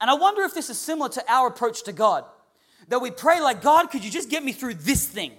[0.00, 2.24] And I wonder if this is similar to our approach to God.
[2.86, 5.32] That we pray, like, God, could you just get me through this thing?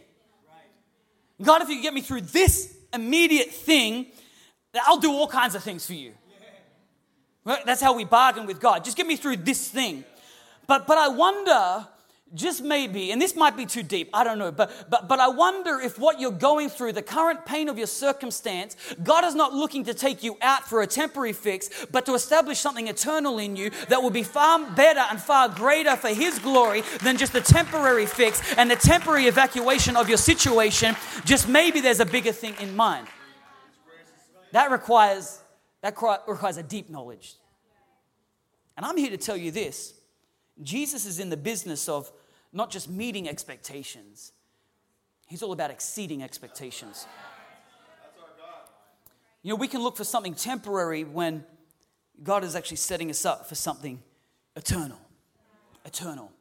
[1.42, 4.08] God, if you get me through this immediate thing,
[4.86, 6.12] I'll do all kinds of things for you.
[7.46, 7.66] Right?
[7.66, 8.84] That's how we bargain with God.
[8.84, 10.04] Just get me through this thing.
[10.68, 11.88] But, but I wonder,
[12.34, 15.28] just maybe, and this might be too deep, I don't know, but, but, but I
[15.28, 19.54] wonder if what you're going through, the current pain of your circumstance, God is not
[19.54, 23.56] looking to take you out for a temporary fix, but to establish something eternal in
[23.56, 27.42] you that will be far better and far greater for His glory than just the
[27.42, 30.96] temporary fix and the temporary evacuation of your situation.
[31.26, 33.08] Just maybe there's a bigger thing in mind.
[34.54, 35.40] That requires
[35.82, 35.96] that
[36.28, 37.36] requires a deep knowledge.
[38.78, 39.96] And I'm here to tell you this
[40.62, 42.12] Jesus is in the business of
[42.54, 44.34] not just meeting expectations,
[45.28, 47.08] He's all about exceeding expectations.
[49.44, 51.46] You know, we can look for something temporary when
[52.22, 54.04] God is actually setting us up for something
[54.58, 55.00] eternal.
[55.86, 56.32] Eternal.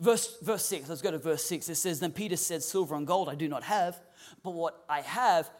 [0.00, 1.68] Verse, verse 6, let's go to verse 6.
[1.68, 4.00] It says, Then Peter said, Silver and gold I do not have,
[4.42, 5.50] but what I have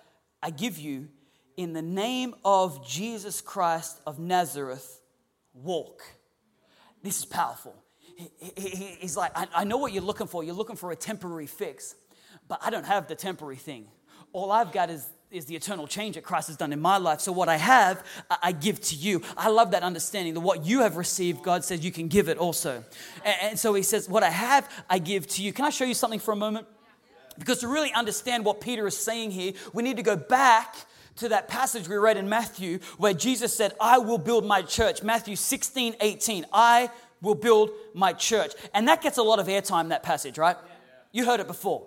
[0.42, 1.08] I give you
[1.56, 5.02] in the name of Jesus Christ of Nazareth,
[5.52, 6.02] walk.
[7.02, 7.74] This is powerful.
[8.38, 10.44] He, he, he's like, I, I know what you're looking for.
[10.44, 11.94] You're looking for a temporary fix,
[12.48, 13.86] but I don't have the temporary thing.
[14.32, 17.20] All I've got is is the eternal change that Christ has done in my life.
[17.20, 18.04] So, what I have,
[18.42, 19.22] I give to you.
[19.36, 22.36] I love that understanding that what you have received, God says you can give it
[22.36, 22.84] also.
[23.24, 25.52] And so, He says, What I have, I give to you.
[25.52, 26.66] Can I show you something for a moment?
[27.38, 30.74] Because to really understand what Peter is saying here, we need to go back
[31.16, 35.02] to that passage we read in Matthew where Jesus said, I will build my church.
[35.02, 36.46] Matthew 16, 18.
[36.52, 38.52] I will build my church.
[38.74, 40.56] And that gets a lot of airtime, that passage, right?
[41.12, 41.86] You heard it before.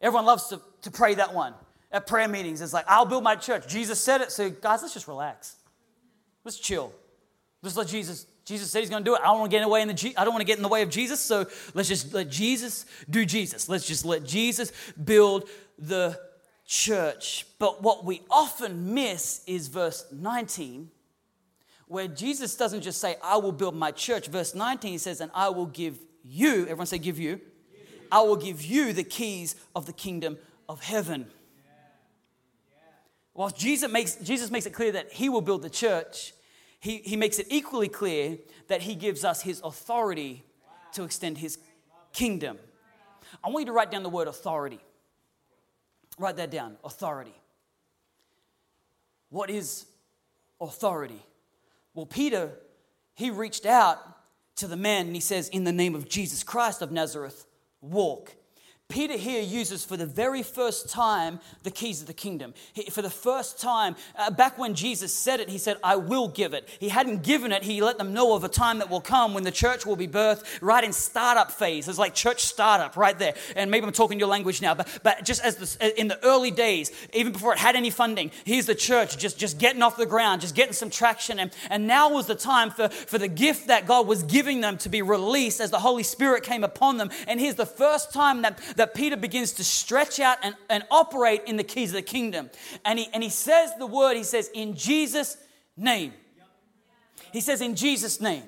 [0.00, 1.54] Everyone loves to, to pray that one.
[1.90, 3.66] At prayer meetings, it's like, I'll build my church.
[3.66, 4.30] Jesus said it.
[4.30, 5.56] So, guys, let's just relax.
[6.44, 6.92] Let's chill.
[7.64, 8.26] Just let Jesus.
[8.44, 9.20] Jesus said he's going to do it.
[9.22, 10.14] I don't want to get in the way in the.
[10.16, 11.20] I don't want to get in the way of Jesus.
[11.20, 13.68] So let's just let Jesus do Jesus.
[13.68, 16.18] Let's just let Jesus build the
[16.66, 17.46] church.
[17.58, 20.90] But what we often miss is verse 19,
[21.88, 24.28] where Jesus doesn't just say, I will build my church.
[24.28, 27.40] Verse 19 he says, and I will give you, everyone say, give you.
[28.12, 31.26] I will give you the keys of the kingdom of heaven.
[33.34, 36.32] Whilst Jesus makes, Jesus makes it clear that he will build the church,
[36.80, 40.44] he, he makes it equally clear that he gives us his authority
[40.92, 41.58] to extend his
[42.12, 42.58] kingdom.
[43.42, 44.80] I want you to write down the word authority.
[46.18, 47.34] Write that down authority.
[49.30, 49.86] What is
[50.60, 51.22] authority?
[51.98, 52.52] Well, Peter,
[53.16, 53.98] he reached out
[54.54, 57.44] to the man and he says, In the name of Jesus Christ of Nazareth,
[57.80, 58.36] walk.
[58.88, 62.54] Peter here uses for the very first time the keys of the kingdom.
[62.72, 66.26] He, for the first time, uh, back when Jesus said it, he said, I will
[66.26, 66.66] give it.
[66.80, 69.44] He hadn't given it, he let them know of a time that will come when
[69.44, 71.86] the church will be birthed right in startup phase.
[71.86, 73.34] It's like church startup right there.
[73.56, 76.50] And maybe I'm talking your language now, but, but just as the, in the early
[76.50, 80.06] days, even before it had any funding, here's the church just, just getting off the
[80.06, 81.38] ground, just getting some traction.
[81.38, 84.78] And, and now was the time for, for the gift that God was giving them
[84.78, 87.10] to be released as the Holy Spirit came upon them.
[87.26, 91.42] And here's the first time that that Peter begins to stretch out and, and operate
[91.46, 92.48] in the keys of the kingdom.
[92.84, 95.36] And he, and he says the word, he says, in Jesus'
[95.76, 96.12] name.
[97.32, 98.44] He says, in Jesus' name.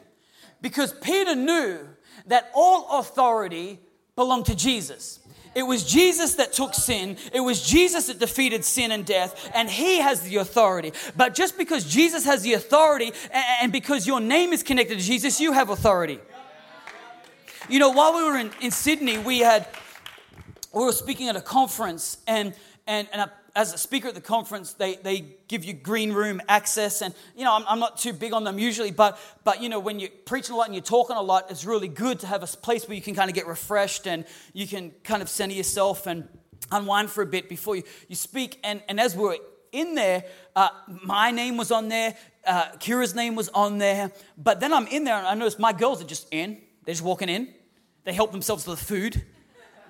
[0.63, 1.81] Because Peter knew
[2.27, 3.81] that all authority
[4.15, 5.19] belonged to Jesus.
[5.55, 7.17] It was Jesus that took sin.
[7.33, 10.93] It was Jesus that defeated sin and death, and He has the authority.
[11.17, 13.13] But just because Jesus has the authority
[13.61, 16.21] and because your name is connected to Jesus, you have authority.
[17.69, 19.67] You know, while we were in, in Sydney, we had
[20.73, 22.55] we were speaking at a conference, and,
[22.87, 27.03] and, and as a speaker at the conference, they, they give you green room access.
[27.03, 29.81] And, you know, I'm, I'm not too big on them usually, but, but, you know,
[29.81, 32.43] when you're preaching a lot and you're talking a lot, it's really good to have
[32.43, 35.55] a place where you can kind of get refreshed and you can kind of center
[35.55, 36.29] yourself and
[36.71, 38.59] unwind for a bit before you, you speak.
[38.63, 39.37] And, and as we are
[39.73, 40.69] in there, uh,
[41.03, 42.15] my name was on there,
[42.47, 44.13] uh, Kira's name was on there.
[44.39, 46.61] But then I'm in there and I notice my girls are just in.
[46.85, 47.53] They're just walking in.
[48.05, 49.23] They help themselves to the food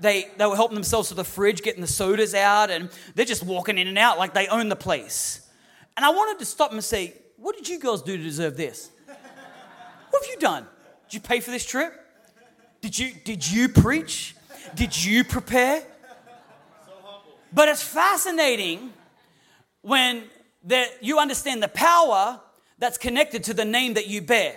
[0.00, 3.44] they, they were helping themselves to the fridge, getting the sodas out, and they're just
[3.44, 5.46] walking in and out like they own the place.
[5.96, 8.56] And I wanted to stop them and say, What did you girls do to deserve
[8.56, 8.90] this?
[9.06, 10.66] What have you done?
[11.08, 11.94] Did you pay for this trip?
[12.80, 14.34] Did you, did you preach?
[14.74, 15.82] Did you prepare?
[17.52, 18.92] But it's fascinating
[19.82, 20.24] when
[20.64, 22.40] that you understand the power
[22.78, 24.56] that's connected to the name that you bear.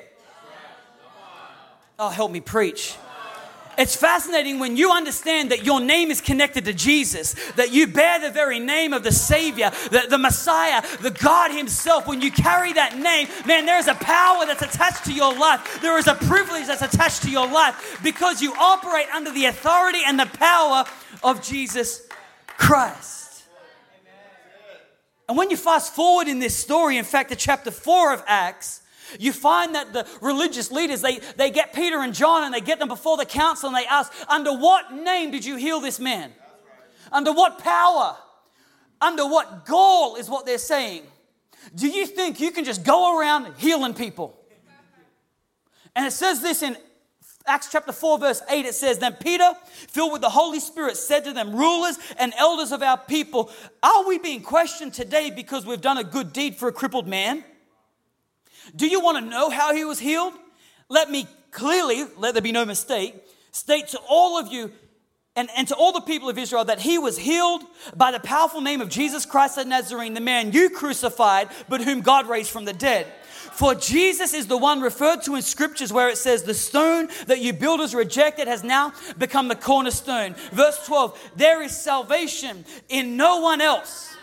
[2.00, 2.96] Oh, help me preach.
[3.78, 8.20] It's fascinating when you understand that your name is connected to Jesus, that you bear
[8.20, 12.08] the very name of the Savior, the, the Messiah, the God Himself.
[12.08, 15.80] When you carry that name, man, there is a power that's attached to your life.
[15.82, 20.00] There is a privilege that's attached to your life because you operate under the authority
[20.06, 20.86] and the power
[21.24, 22.08] of Jesus
[22.48, 23.24] Christ.
[25.28, 28.82] And when you fast forward in this story, in fact, to chapter 4 of Acts,
[29.20, 32.80] you find that the religious leaders, they, they get Peter and John and they get
[32.80, 36.32] them before the council and they ask, Under what name did you heal this man?
[37.12, 38.16] Under what power?
[39.02, 41.04] Under what gall is what they're saying?
[41.76, 44.38] Do you think you can just go around healing people?
[45.96, 46.76] And it says this in
[47.46, 51.26] Acts chapter 4, verse 8, it says, Then Peter, filled with the Holy Spirit, said
[51.26, 53.52] to them, Rulers and elders of our people,
[53.82, 57.44] are we being questioned today because we've done a good deed for a crippled man?
[58.76, 60.34] Do you want to know how he was healed?
[60.90, 63.16] Let me clearly, let there be no mistake,
[63.52, 64.72] state to all of you
[65.36, 67.64] and, and to all the people of Israel that he was healed
[67.96, 72.02] by the powerful name of Jesus Christ the Nazarene, the man you crucified, but whom
[72.02, 73.08] God raised from the dead.
[73.54, 77.40] For Jesus is the one referred to in scriptures where it says, The stone that
[77.40, 80.36] you builders rejected has now become the cornerstone.
[80.52, 84.16] Verse 12, there is salvation in no one else.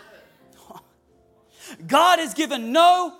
[1.87, 3.15] God has given no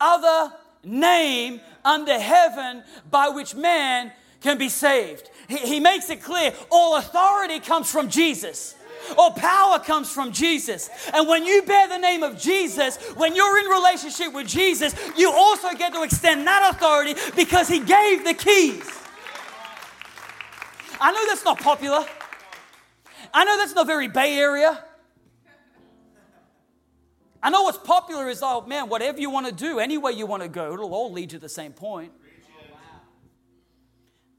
[0.00, 0.52] other
[0.86, 5.30] name under heaven by which man can be saved.
[5.48, 8.74] He, he makes it clear all authority comes from Jesus.
[9.16, 10.90] All power comes from Jesus.
[11.12, 15.30] And when you bear the name of Jesus, when you're in relationship with Jesus, you
[15.30, 18.88] also get to extend that authority because he gave the keys.
[21.00, 22.04] I know that's not popular.
[23.32, 24.82] I know that's not very Bay Area.
[27.46, 30.26] I know what's popular is, oh man, whatever you want to do, any way you
[30.26, 32.10] want to go, it'll all lead to the same point.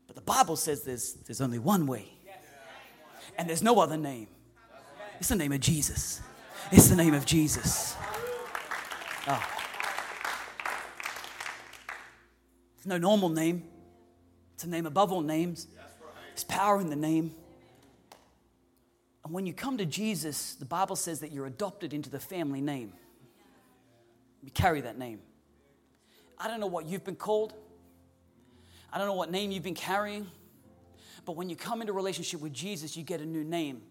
[0.08, 2.10] But the Bible says there's, there's only one way,
[3.38, 4.28] and there's no other name.
[5.22, 6.20] It's the name of Jesus.
[6.70, 7.96] It's the name of Jesus.
[9.30, 9.42] Oh.
[12.76, 13.64] It's no normal name,
[14.54, 15.68] it's a name above all names.
[16.32, 17.34] There's power in the name.
[19.28, 22.62] And when you come to Jesus, the Bible says that you're adopted into the family
[22.62, 22.94] name.
[24.42, 25.20] You carry that name.
[26.40, 27.54] I don't know what you've been called.
[28.92, 30.28] I don't know what name you've been carrying.
[31.26, 33.82] But when you come into relationship with Jesus, you get a new name.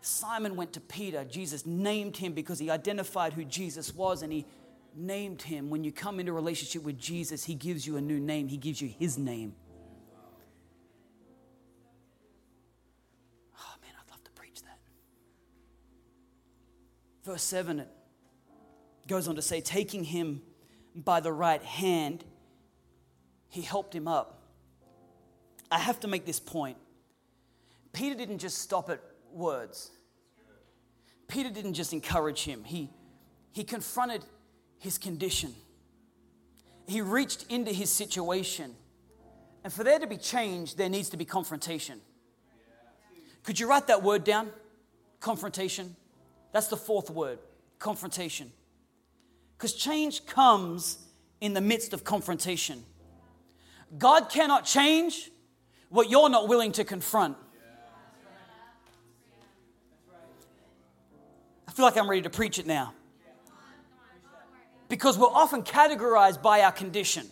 [0.00, 1.26] Simon went to Peter.
[1.26, 4.46] Jesus named him because he identified who Jesus was and he
[4.94, 5.68] named him.
[5.68, 8.48] When you come into relationship with Jesus, he gives you a new name.
[8.48, 9.56] He gives you his name.
[17.26, 17.88] Verse 7, it
[19.08, 20.42] goes on to say, taking him
[20.94, 22.24] by the right hand,
[23.48, 24.44] he helped him up.
[25.68, 26.76] I have to make this point.
[27.92, 29.00] Peter didn't just stop at
[29.32, 29.90] words.
[31.26, 32.90] Peter didn't just encourage him, he,
[33.50, 34.24] he confronted
[34.78, 35.52] his condition.
[36.86, 38.76] He reached into his situation.
[39.64, 42.00] And for there to be change, there needs to be confrontation.
[43.42, 44.50] Could you write that word down?
[45.18, 45.96] Confrontation.
[46.56, 47.38] That's the fourth word
[47.78, 48.50] confrontation.
[49.58, 50.96] Because change comes
[51.38, 52.82] in the midst of confrontation.
[53.98, 55.30] God cannot change
[55.90, 57.36] what you're not willing to confront.
[61.68, 62.94] I feel like I'm ready to preach it now.
[64.88, 67.26] Because we're often categorized by our condition.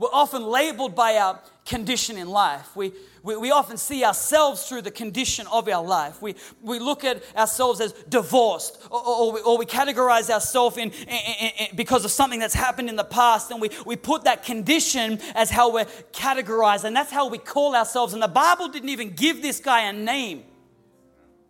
[0.00, 2.74] We're often labeled by our condition in life.
[2.74, 6.22] We, we, we, often see ourselves through the condition of our life.
[6.22, 10.90] We, we look at ourselves as divorced, or, or, we, or we categorize ourselves in,
[10.90, 14.24] in, in, in, because of something that's happened in the past, and we, we put
[14.24, 15.84] that condition as how we're
[16.14, 18.14] categorized, and that's how we call ourselves.
[18.14, 20.44] And the Bible didn't even give this guy a name,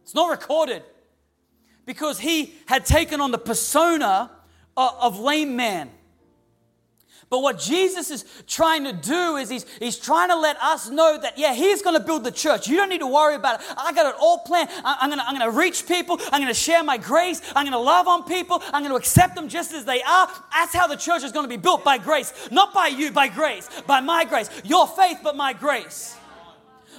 [0.02, 0.82] it's not recorded
[1.86, 4.28] because he had taken on the persona
[4.76, 5.90] of, of lame man.
[7.30, 11.16] But what Jesus is trying to do is he's, he's trying to let us know
[11.22, 12.66] that, yeah, he's going to build the church.
[12.66, 13.66] You don't need to worry about it.
[13.78, 14.68] I got it all planned.
[14.84, 16.18] I'm going to I'm going to reach people.
[16.32, 17.40] I'm going to share my grace.
[17.54, 18.60] I'm going to love on people.
[18.72, 20.28] I'm going to accept them just as they are.
[20.52, 22.32] That's how the church is going to be built by grace.
[22.50, 23.68] Not by you, by grace.
[23.86, 24.50] By my grace.
[24.64, 26.16] Your faith, but my grace.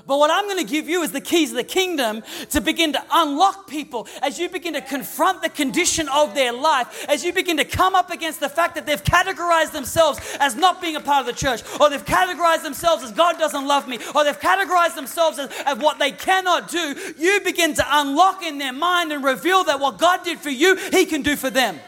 [0.05, 2.93] But what I'm going to give you is the keys of the kingdom to begin
[2.93, 7.33] to unlock people as you begin to confront the condition of their life, as you
[7.33, 10.99] begin to come up against the fact that they've categorized themselves as not being a
[10.99, 14.39] part of the church, or they've categorized themselves as God doesn't love me, or they've
[14.39, 16.95] categorized themselves as, as what they cannot do.
[17.17, 20.75] You begin to unlock in their mind and reveal that what God did for you,
[20.91, 21.79] He can do for them.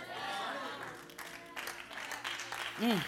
[2.79, 3.01] Mm.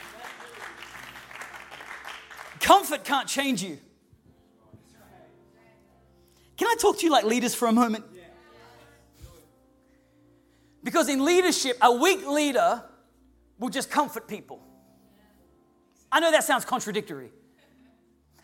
[2.59, 3.77] Comfort can't change you.
[6.75, 8.03] I talk to you like leaders for a moment?
[10.83, 12.83] Because in leadership, a weak leader
[13.57, 14.61] will just comfort people.
[16.11, 17.31] I know that sounds contradictory.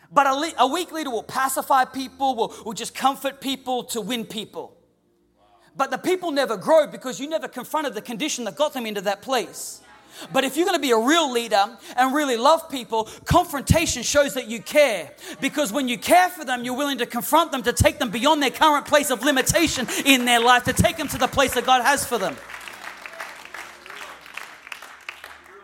[0.09, 3.99] But a, le- a weak leader will pacify people, will, will just comfort people to
[3.99, 4.77] win people.
[5.75, 9.01] But the people never grow because you never confronted the condition that got them into
[9.01, 9.80] that place.
[10.31, 14.33] But if you're going to be a real leader and really love people, confrontation shows
[14.33, 15.11] that you care.
[15.39, 18.41] Because when you care for them, you're willing to confront them to take them beyond
[18.41, 21.65] their current place of limitation in their life, to take them to the place that
[21.65, 22.35] God has for them.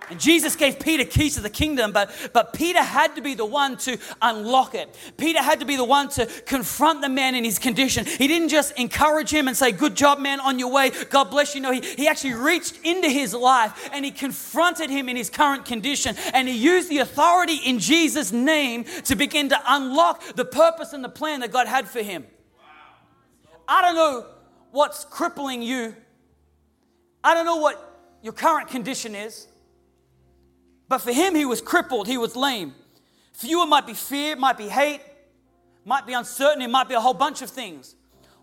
[0.09, 3.45] And Jesus gave Peter keys to the kingdom, but, but Peter had to be the
[3.45, 4.95] one to unlock it.
[5.17, 8.05] Peter had to be the one to confront the man in his condition.
[8.05, 10.91] He didn't just encourage him and say, Good job, man, on your way.
[11.09, 11.61] God bless you.
[11.61, 15.65] No, he, he actually reached into his life and he confronted him in his current
[15.65, 16.15] condition.
[16.33, 21.03] And he used the authority in Jesus' name to begin to unlock the purpose and
[21.03, 22.25] the plan that God had for him.
[23.67, 24.25] I don't know
[24.71, 25.95] what's crippling you,
[27.25, 27.83] I don't know what
[28.21, 29.47] your current condition is.
[30.89, 32.73] But for him, he was crippled, he was lame.
[33.33, 35.01] For you, it might be fear, it might be hate,
[35.85, 37.95] might be uncertainty, it might be a whole bunch of things.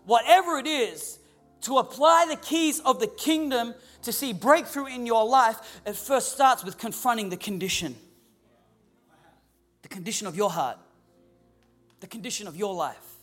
[0.05, 1.19] Whatever it is,
[1.61, 3.73] to apply the keys of the kingdom
[4.03, 7.95] to see breakthrough in your life, it first starts with confronting the condition.
[9.81, 10.77] The condition of your heart,
[12.01, 13.15] the condition of your life.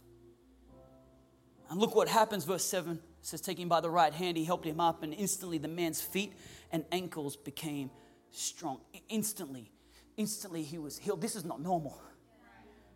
[1.71, 4.81] And look what happens, verse 7 says, Taking by the right hand, he helped him
[4.81, 6.33] up, and instantly the man's feet
[6.73, 7.91] and ankles became
[8.33, 8.81] strong.
[9.09, 9.71] Instantly,
[10.17, 11.21] instantly he was healed.
[11.21, 12.01] This is not normal.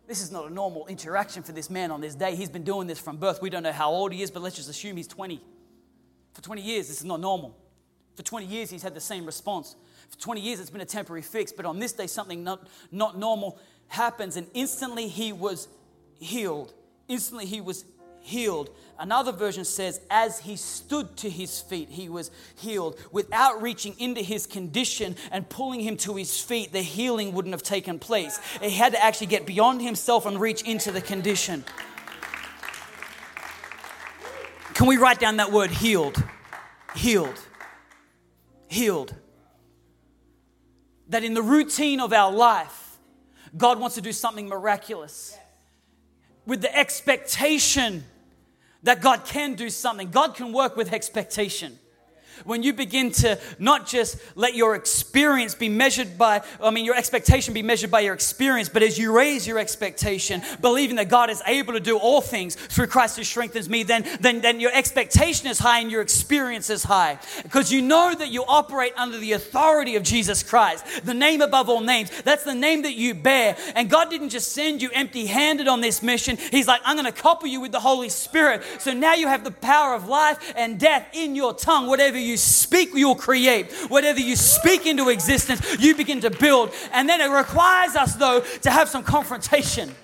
[0.07, 2.35] This is not a normal interaction for this man on this day.
[2.35, 3.41] He's been doing this from birth.
[3.41, 5.41] We don't know how old he is, but let's just assume he's 20.
[6.33, 7.57] For 20 years, this is not normal.
[8.15, 9.75] For 20 years, he's had the same response.
[10.09, 13.17] For 20 years, it's been a temporary fix, but on this day, something not, not
[13.17, 13.59] normal
[13.89, 15.67] happens, and instantly he was
[16.19, 16.73] healed.
[17.07, 17.83] Instantly he was
[18.27, 18.69] healed.
[18.99, 22.99] Another version says, as he stood to his feet, he was healed.
[23.11, 27.63] Without reaching into his condition and pulling him to his feet, the healing wouldn't have
[27.63, 28.39] taken place.
[28.61, 31.63] He had to actually get beyond himself and reach into the condition.
[34.73, 36.21] Can we write down that word healed?
[36.95, 37.39] Healed.
[38.67, 39.15] Healed.
[41.09, 42.97] That in the routine of our life,
[43.55, 45.37] God wants to do something miraculous
[46.45, 48.03] with the expectation
[48.83, 50.09] that God can do something.
[50.11, 51.79] God can work with expectation
[52.45, 56.95] when you begin to not just let your experience be measured by, I mean, your
[56.95, 61.29] expectation be measured by your experience, but as you raise your expectation, believing that God
[61.29, 64.71] is able to do all things through Christ who strengthens me, then, then, then your
[64.73, 67.19] expectation is high and your experience is high.
[67.43, 71.69] Because you know that you operate under the authority of Jesus Christ, the name above
[71.69, 72.09] all names.
[72.23, 73.55] That's the name that you bear.
[73.75, 77.05] And God didn't just send you empty handed on this mission, He's like, I'm going
[77.05, 78.63] to couple you with the Holy Spirit.
[78.79, 82.26] So now you have the power of life and death in your tongue, whatever you
[82.35, 83.71] speak, you'll create.
[83.87, 86.73] Whatever you speak into existence, you begin to build.
[86.91, 89.95] And then it requires us, though, to have some confrontation.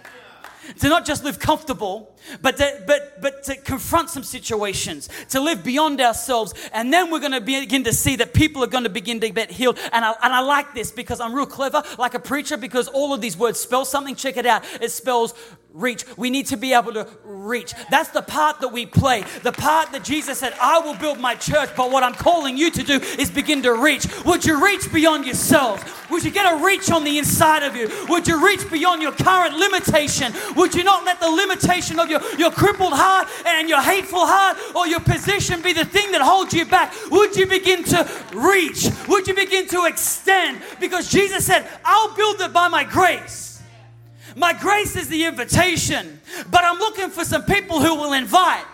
[0.79, 5.61] To not just live comfortable, but to, but, but to confront some situations, to live
[5.61, 6.53] beyond ourselves.
[6.71, 9.29] And then we're going to begin to see that people are going to begin to
[9.29, 9.77] get healed.
[9.91, 13.13] And I, and I like this because I'm real clever, like a preacher, because all
[13.13, 14.15] of these words spell something.
[14.15, 14.63] Check it out.
[14.81, 15.33] It spells
[15.73, 16.05] reach.
[16.17, 17.73] We need to be able to reach.
[17.89, 19.23] That's the part that we play.
[19.41, 22.69] The part that Jesus said, I will build my church, but what I'm calling you
[22.71, 24.07] to do is begin to reach.
[24.23, 25.83] Would you reach beyond yourselves?
[26.11, 27.89] Would you get a reach on the inside of you?
[28.09, 30.31] Would you reach beyond your current limitation?
[30.55, 34.57] Would you not let the limitation of your, your crippled heart and your hateful heart
[34.75, 36.93] or your position be the thing that holds you back?
[37.09, 38.89] Would you begin to reach?
[39.07, 40.61] Would you begin to extend?
[40.79, 43.52] Because Jesus said, I'll build it by my grace.
[44.35, 48.65] My grace is the invitation, but I'm looking for some people who will invite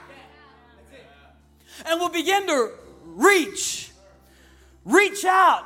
[1.85, 2.71] and will begin to
[3.03, 3.91] reach,
[4.85, 5.65] reach out,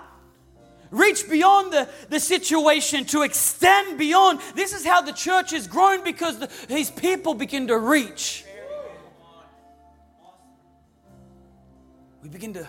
[0.89, 4.39] reach beyond the, the situation, to extend beyond.
[4.55, 8.45] This is how the church has grown because the, his people begin to reach.
[12.21, 12.67] We begin to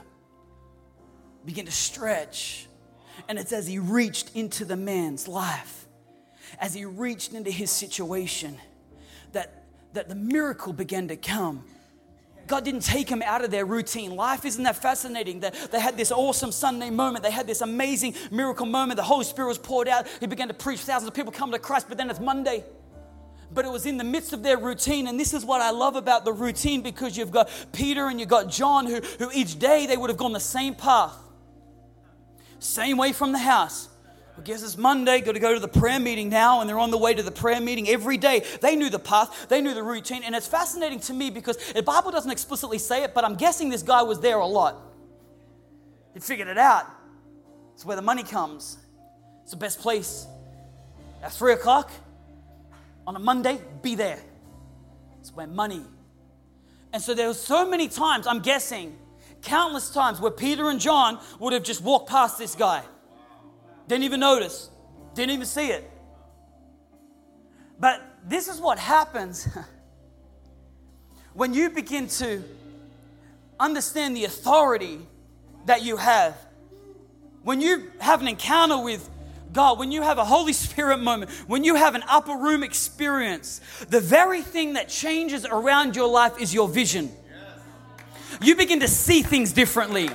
[1.44, 2.66] begin to stretch.
[3.28, 5.83] And it's as he reached into the man's life
[6.60, 8.58] as he reached into his situation
[9.32, 11.64] that, that the miracle began to come.
[12.46, 14.44] God didn't take him out of their routine life.
[14.44, 15.40] Isn't that fascinating?
[15.40, 17.24] That they had this awesome Sunday moment.
[17.24, 18.98] They had this amazing miracle moment.
[18.98, 20.06] The Holy Spirit was poured out.
[20.20, 20.80] He began to preach.
[20.80, 22.64] Thousands of people come to Christ, but then it's Monday.
[23.50, 25.06] But it was in the midst of their routine.
[25.06, 28.28] And this is what I love about the routine because you've got Peter and you've
[28.28, 31.16] got John who, who each day they would have gone the same path
[32.64, 33.88] same way from the house.
[34.36, 36.90] I guess it's Monday, got to go to the prayer meeting now, and they're on
[36.90, 38.44] the way to the prayer meeting every day.
[38.60, 41.82] They knew the path, they knew the routine, and it's fascinating to me because the
[41.82, 44.80] Bible doesn't explicitly say it, but I'm guessing this guy was there a lot.
[46.14, 46.86] He figured it out.
[47.74, 48.76] It's where the money comes,
[49.42, 50.26] it's the best place.
[51.22, 51.90] At three o'clock
[53.06, 54.18] on a Monday, be there.
[55.20, 55.82] It's where money.
[56.92, 58.96] And so there were so many times, I'm guessing,
[59.42, 62.82] countless times, where Peter and John would have just walked past this guy
[63.88, 64.70] didn't even notice,
[65.14, 65.90] didn't even see it.
[67.78, 69.48] But this is what happens
[71.34, 72.42] when you begin to
[73.58, 75.00] understand the authority
[75.66, 76.36] that you have.
[77.42, 79.08] When you have an encounter with
[79.52, 83.60] God, when you have a Holy Spirit moment, when you have an upper room experience,
[83.88, 87.10] the very thing that changes around your life is your vision.
[88.42, 90.10] You begin to see things differently.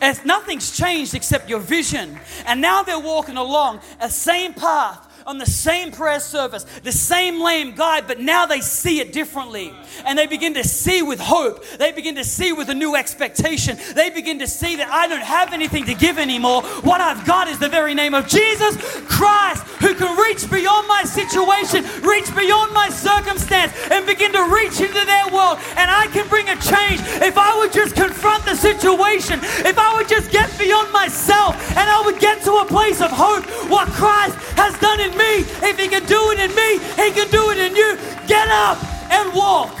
[0.00, 2.18] As nothing's changed except your vision.
[2.46, 7.42] And now they're walking along a same path on the same prayer service, the same
[7.42, 9.74] lame guy, but now they see it differently.
[10.04, 11.64] And they begin to see with hope.
[11.78, 13.76] They begin to see with a new expectation.
[13.94, 16.62] They begin to see that I don't have anything to give anymore.
[16.82, 18.76] What I've got is the very name of Jesus
[19.08, 24.80] Christ, who can reach beyond my situation, reach beyond my circumstance, and begin to reach
[24.80, 25.58] into their world.
[25.76, 29.96] And I can bring a change if I would just confront the situation, if I
[29.96, 33.44] would just get beyond myself, and I would get to a place of hope.
[33.70, 37.30] What Christ has done in me, if He can do it in me, He can
[37.30, 37.96] do it in you.
[38.26, 39.78] Get up and walk.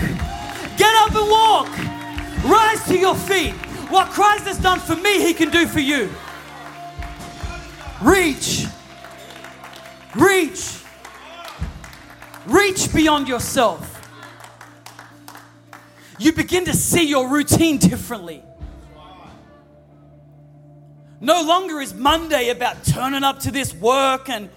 [0.76, 1.68] Get up and walk.
[2.44, 3.54] Rise to your feet.
[3.88, 6.10] What Christ has done for me, He can do for you.
[8.02, 8.66] Reach.
[10.14, 10.82] Reach.
[12.46, 13.92] Reach beyond yourself.
[16.18, 18.42] You begin to see your routine differently.
[21.20, 24.50] No longer is Monday about turning up to this work and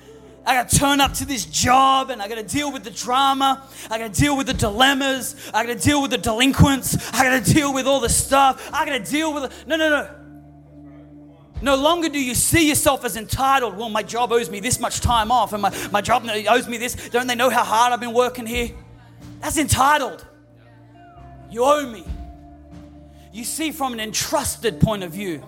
[0.45, 2.91] I got to turn up to this job and I got to deal with the
[2.91, 3.63] drama.
[3.89, 5.35] I got to deal with the dilemmas.
[5.53, 7.13] I got to deal with the delinquents.
[7.13, 8.69] I got to deal with all the stuff.
[8.73, 9.67] I got to deal with it.
[9.67, 10.15] No, no, no.
[11.61, 13.77] No longer do you see yourself as entitled.
[13.77, 16.77] Well, my job owes me this much time off, and my, my job owes me
[16.77, 17.09] this.
[17.09, 18.69] Don't they know how hard I've been working here?
[19.41, 20.25] That's entitled.
[21.51, 22.05] You owe me.
[23.33, 25.43] You see from an entrusted point of view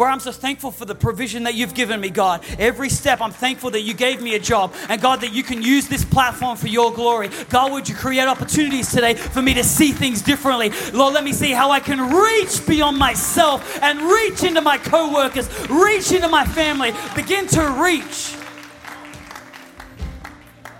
[0.00, 2.42] where I'm so thankful for the provision that you've given me, God.
[2.58, 4.72] Every step, I'm thankful that you gave me a job.
[4.88, 7.28] And God, that you can use this platform for your glory.
[7.50, 10.70] God, would you create opportunities today for me to see things differently?
[10.94, 15.12] Lord, let me see how I can reach beyond myself and reach into my co
[15.12, 18.36] workers, reach into my family, begin to reach.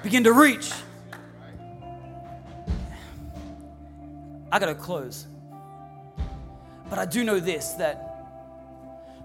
[0.03, 0.73] Begin to reach.
[4.51, 5.27] I got to close.
[6.89, 8.10] But I do know this that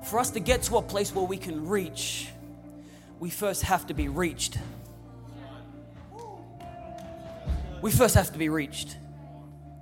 [0.06, 2.30] for us to get to a place where we can reach,
[3.20, 4.58] we first have to be reached.
[7.82, 8.98] We first have to be reached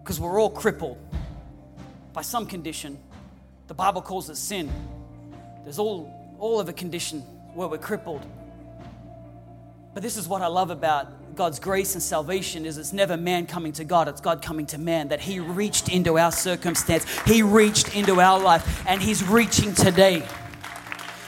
[0.01, 0.97] because we're all crippled
[2.13, 2.97] by some condition.
[3.67, 4.71] The Bible calls it sin.
[5.63, 7.19] There's all, all of a condition
[7.53, 8.25] where we're crippled.
[9.93, 13.45] But this is what I love about God's grace and salvation is it's never man
[13.45, 15.07] coming to God, it's God coming to man.
[15.09, 20.23] That He reached into our circumstance, He reached into our life, and He's reaching today.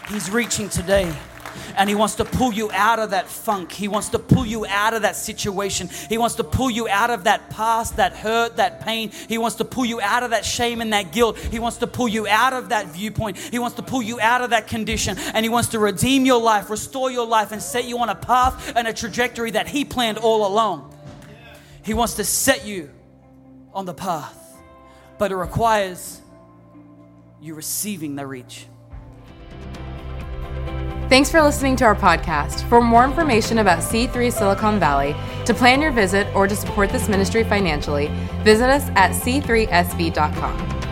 [0.09, 1.15] He's reaching today
[1.77, 3.71] and He wants to pull you out of that funk.
[3.71, 5.89] He wants to pull you out of that situation.
[6.09, 9.11] He wants to pull you out of that past, that hurt, that pain.
[9.27, 11.37] He wants to pull you out of that shame and that guilt.
[11.37, 13.37] He wants to pull you out of that viewpoint.
[13.37, 15.17] He wants to pull you out of that condition.
[15.17, 18.15] And He wants to redeem your life, restore your life, and set you on a
[18.15, 20.93] path and a trajectory that He planned all along.
[21.83, 22.89] He wants to set you
[23.73, 24.35] on the path,
[25.17, 26.21] but it requires
[27.39, 28.65] you receiving the reach.
[31.07, 32.67] Thanks for listening to our podcast.
[32.67, 37.07] For more information about C3 Silicon Valley, to plan your visit, or to support this
[37.07, 38.07] ministry financially,
[38.43, 40.84] visit us at c3sv.com.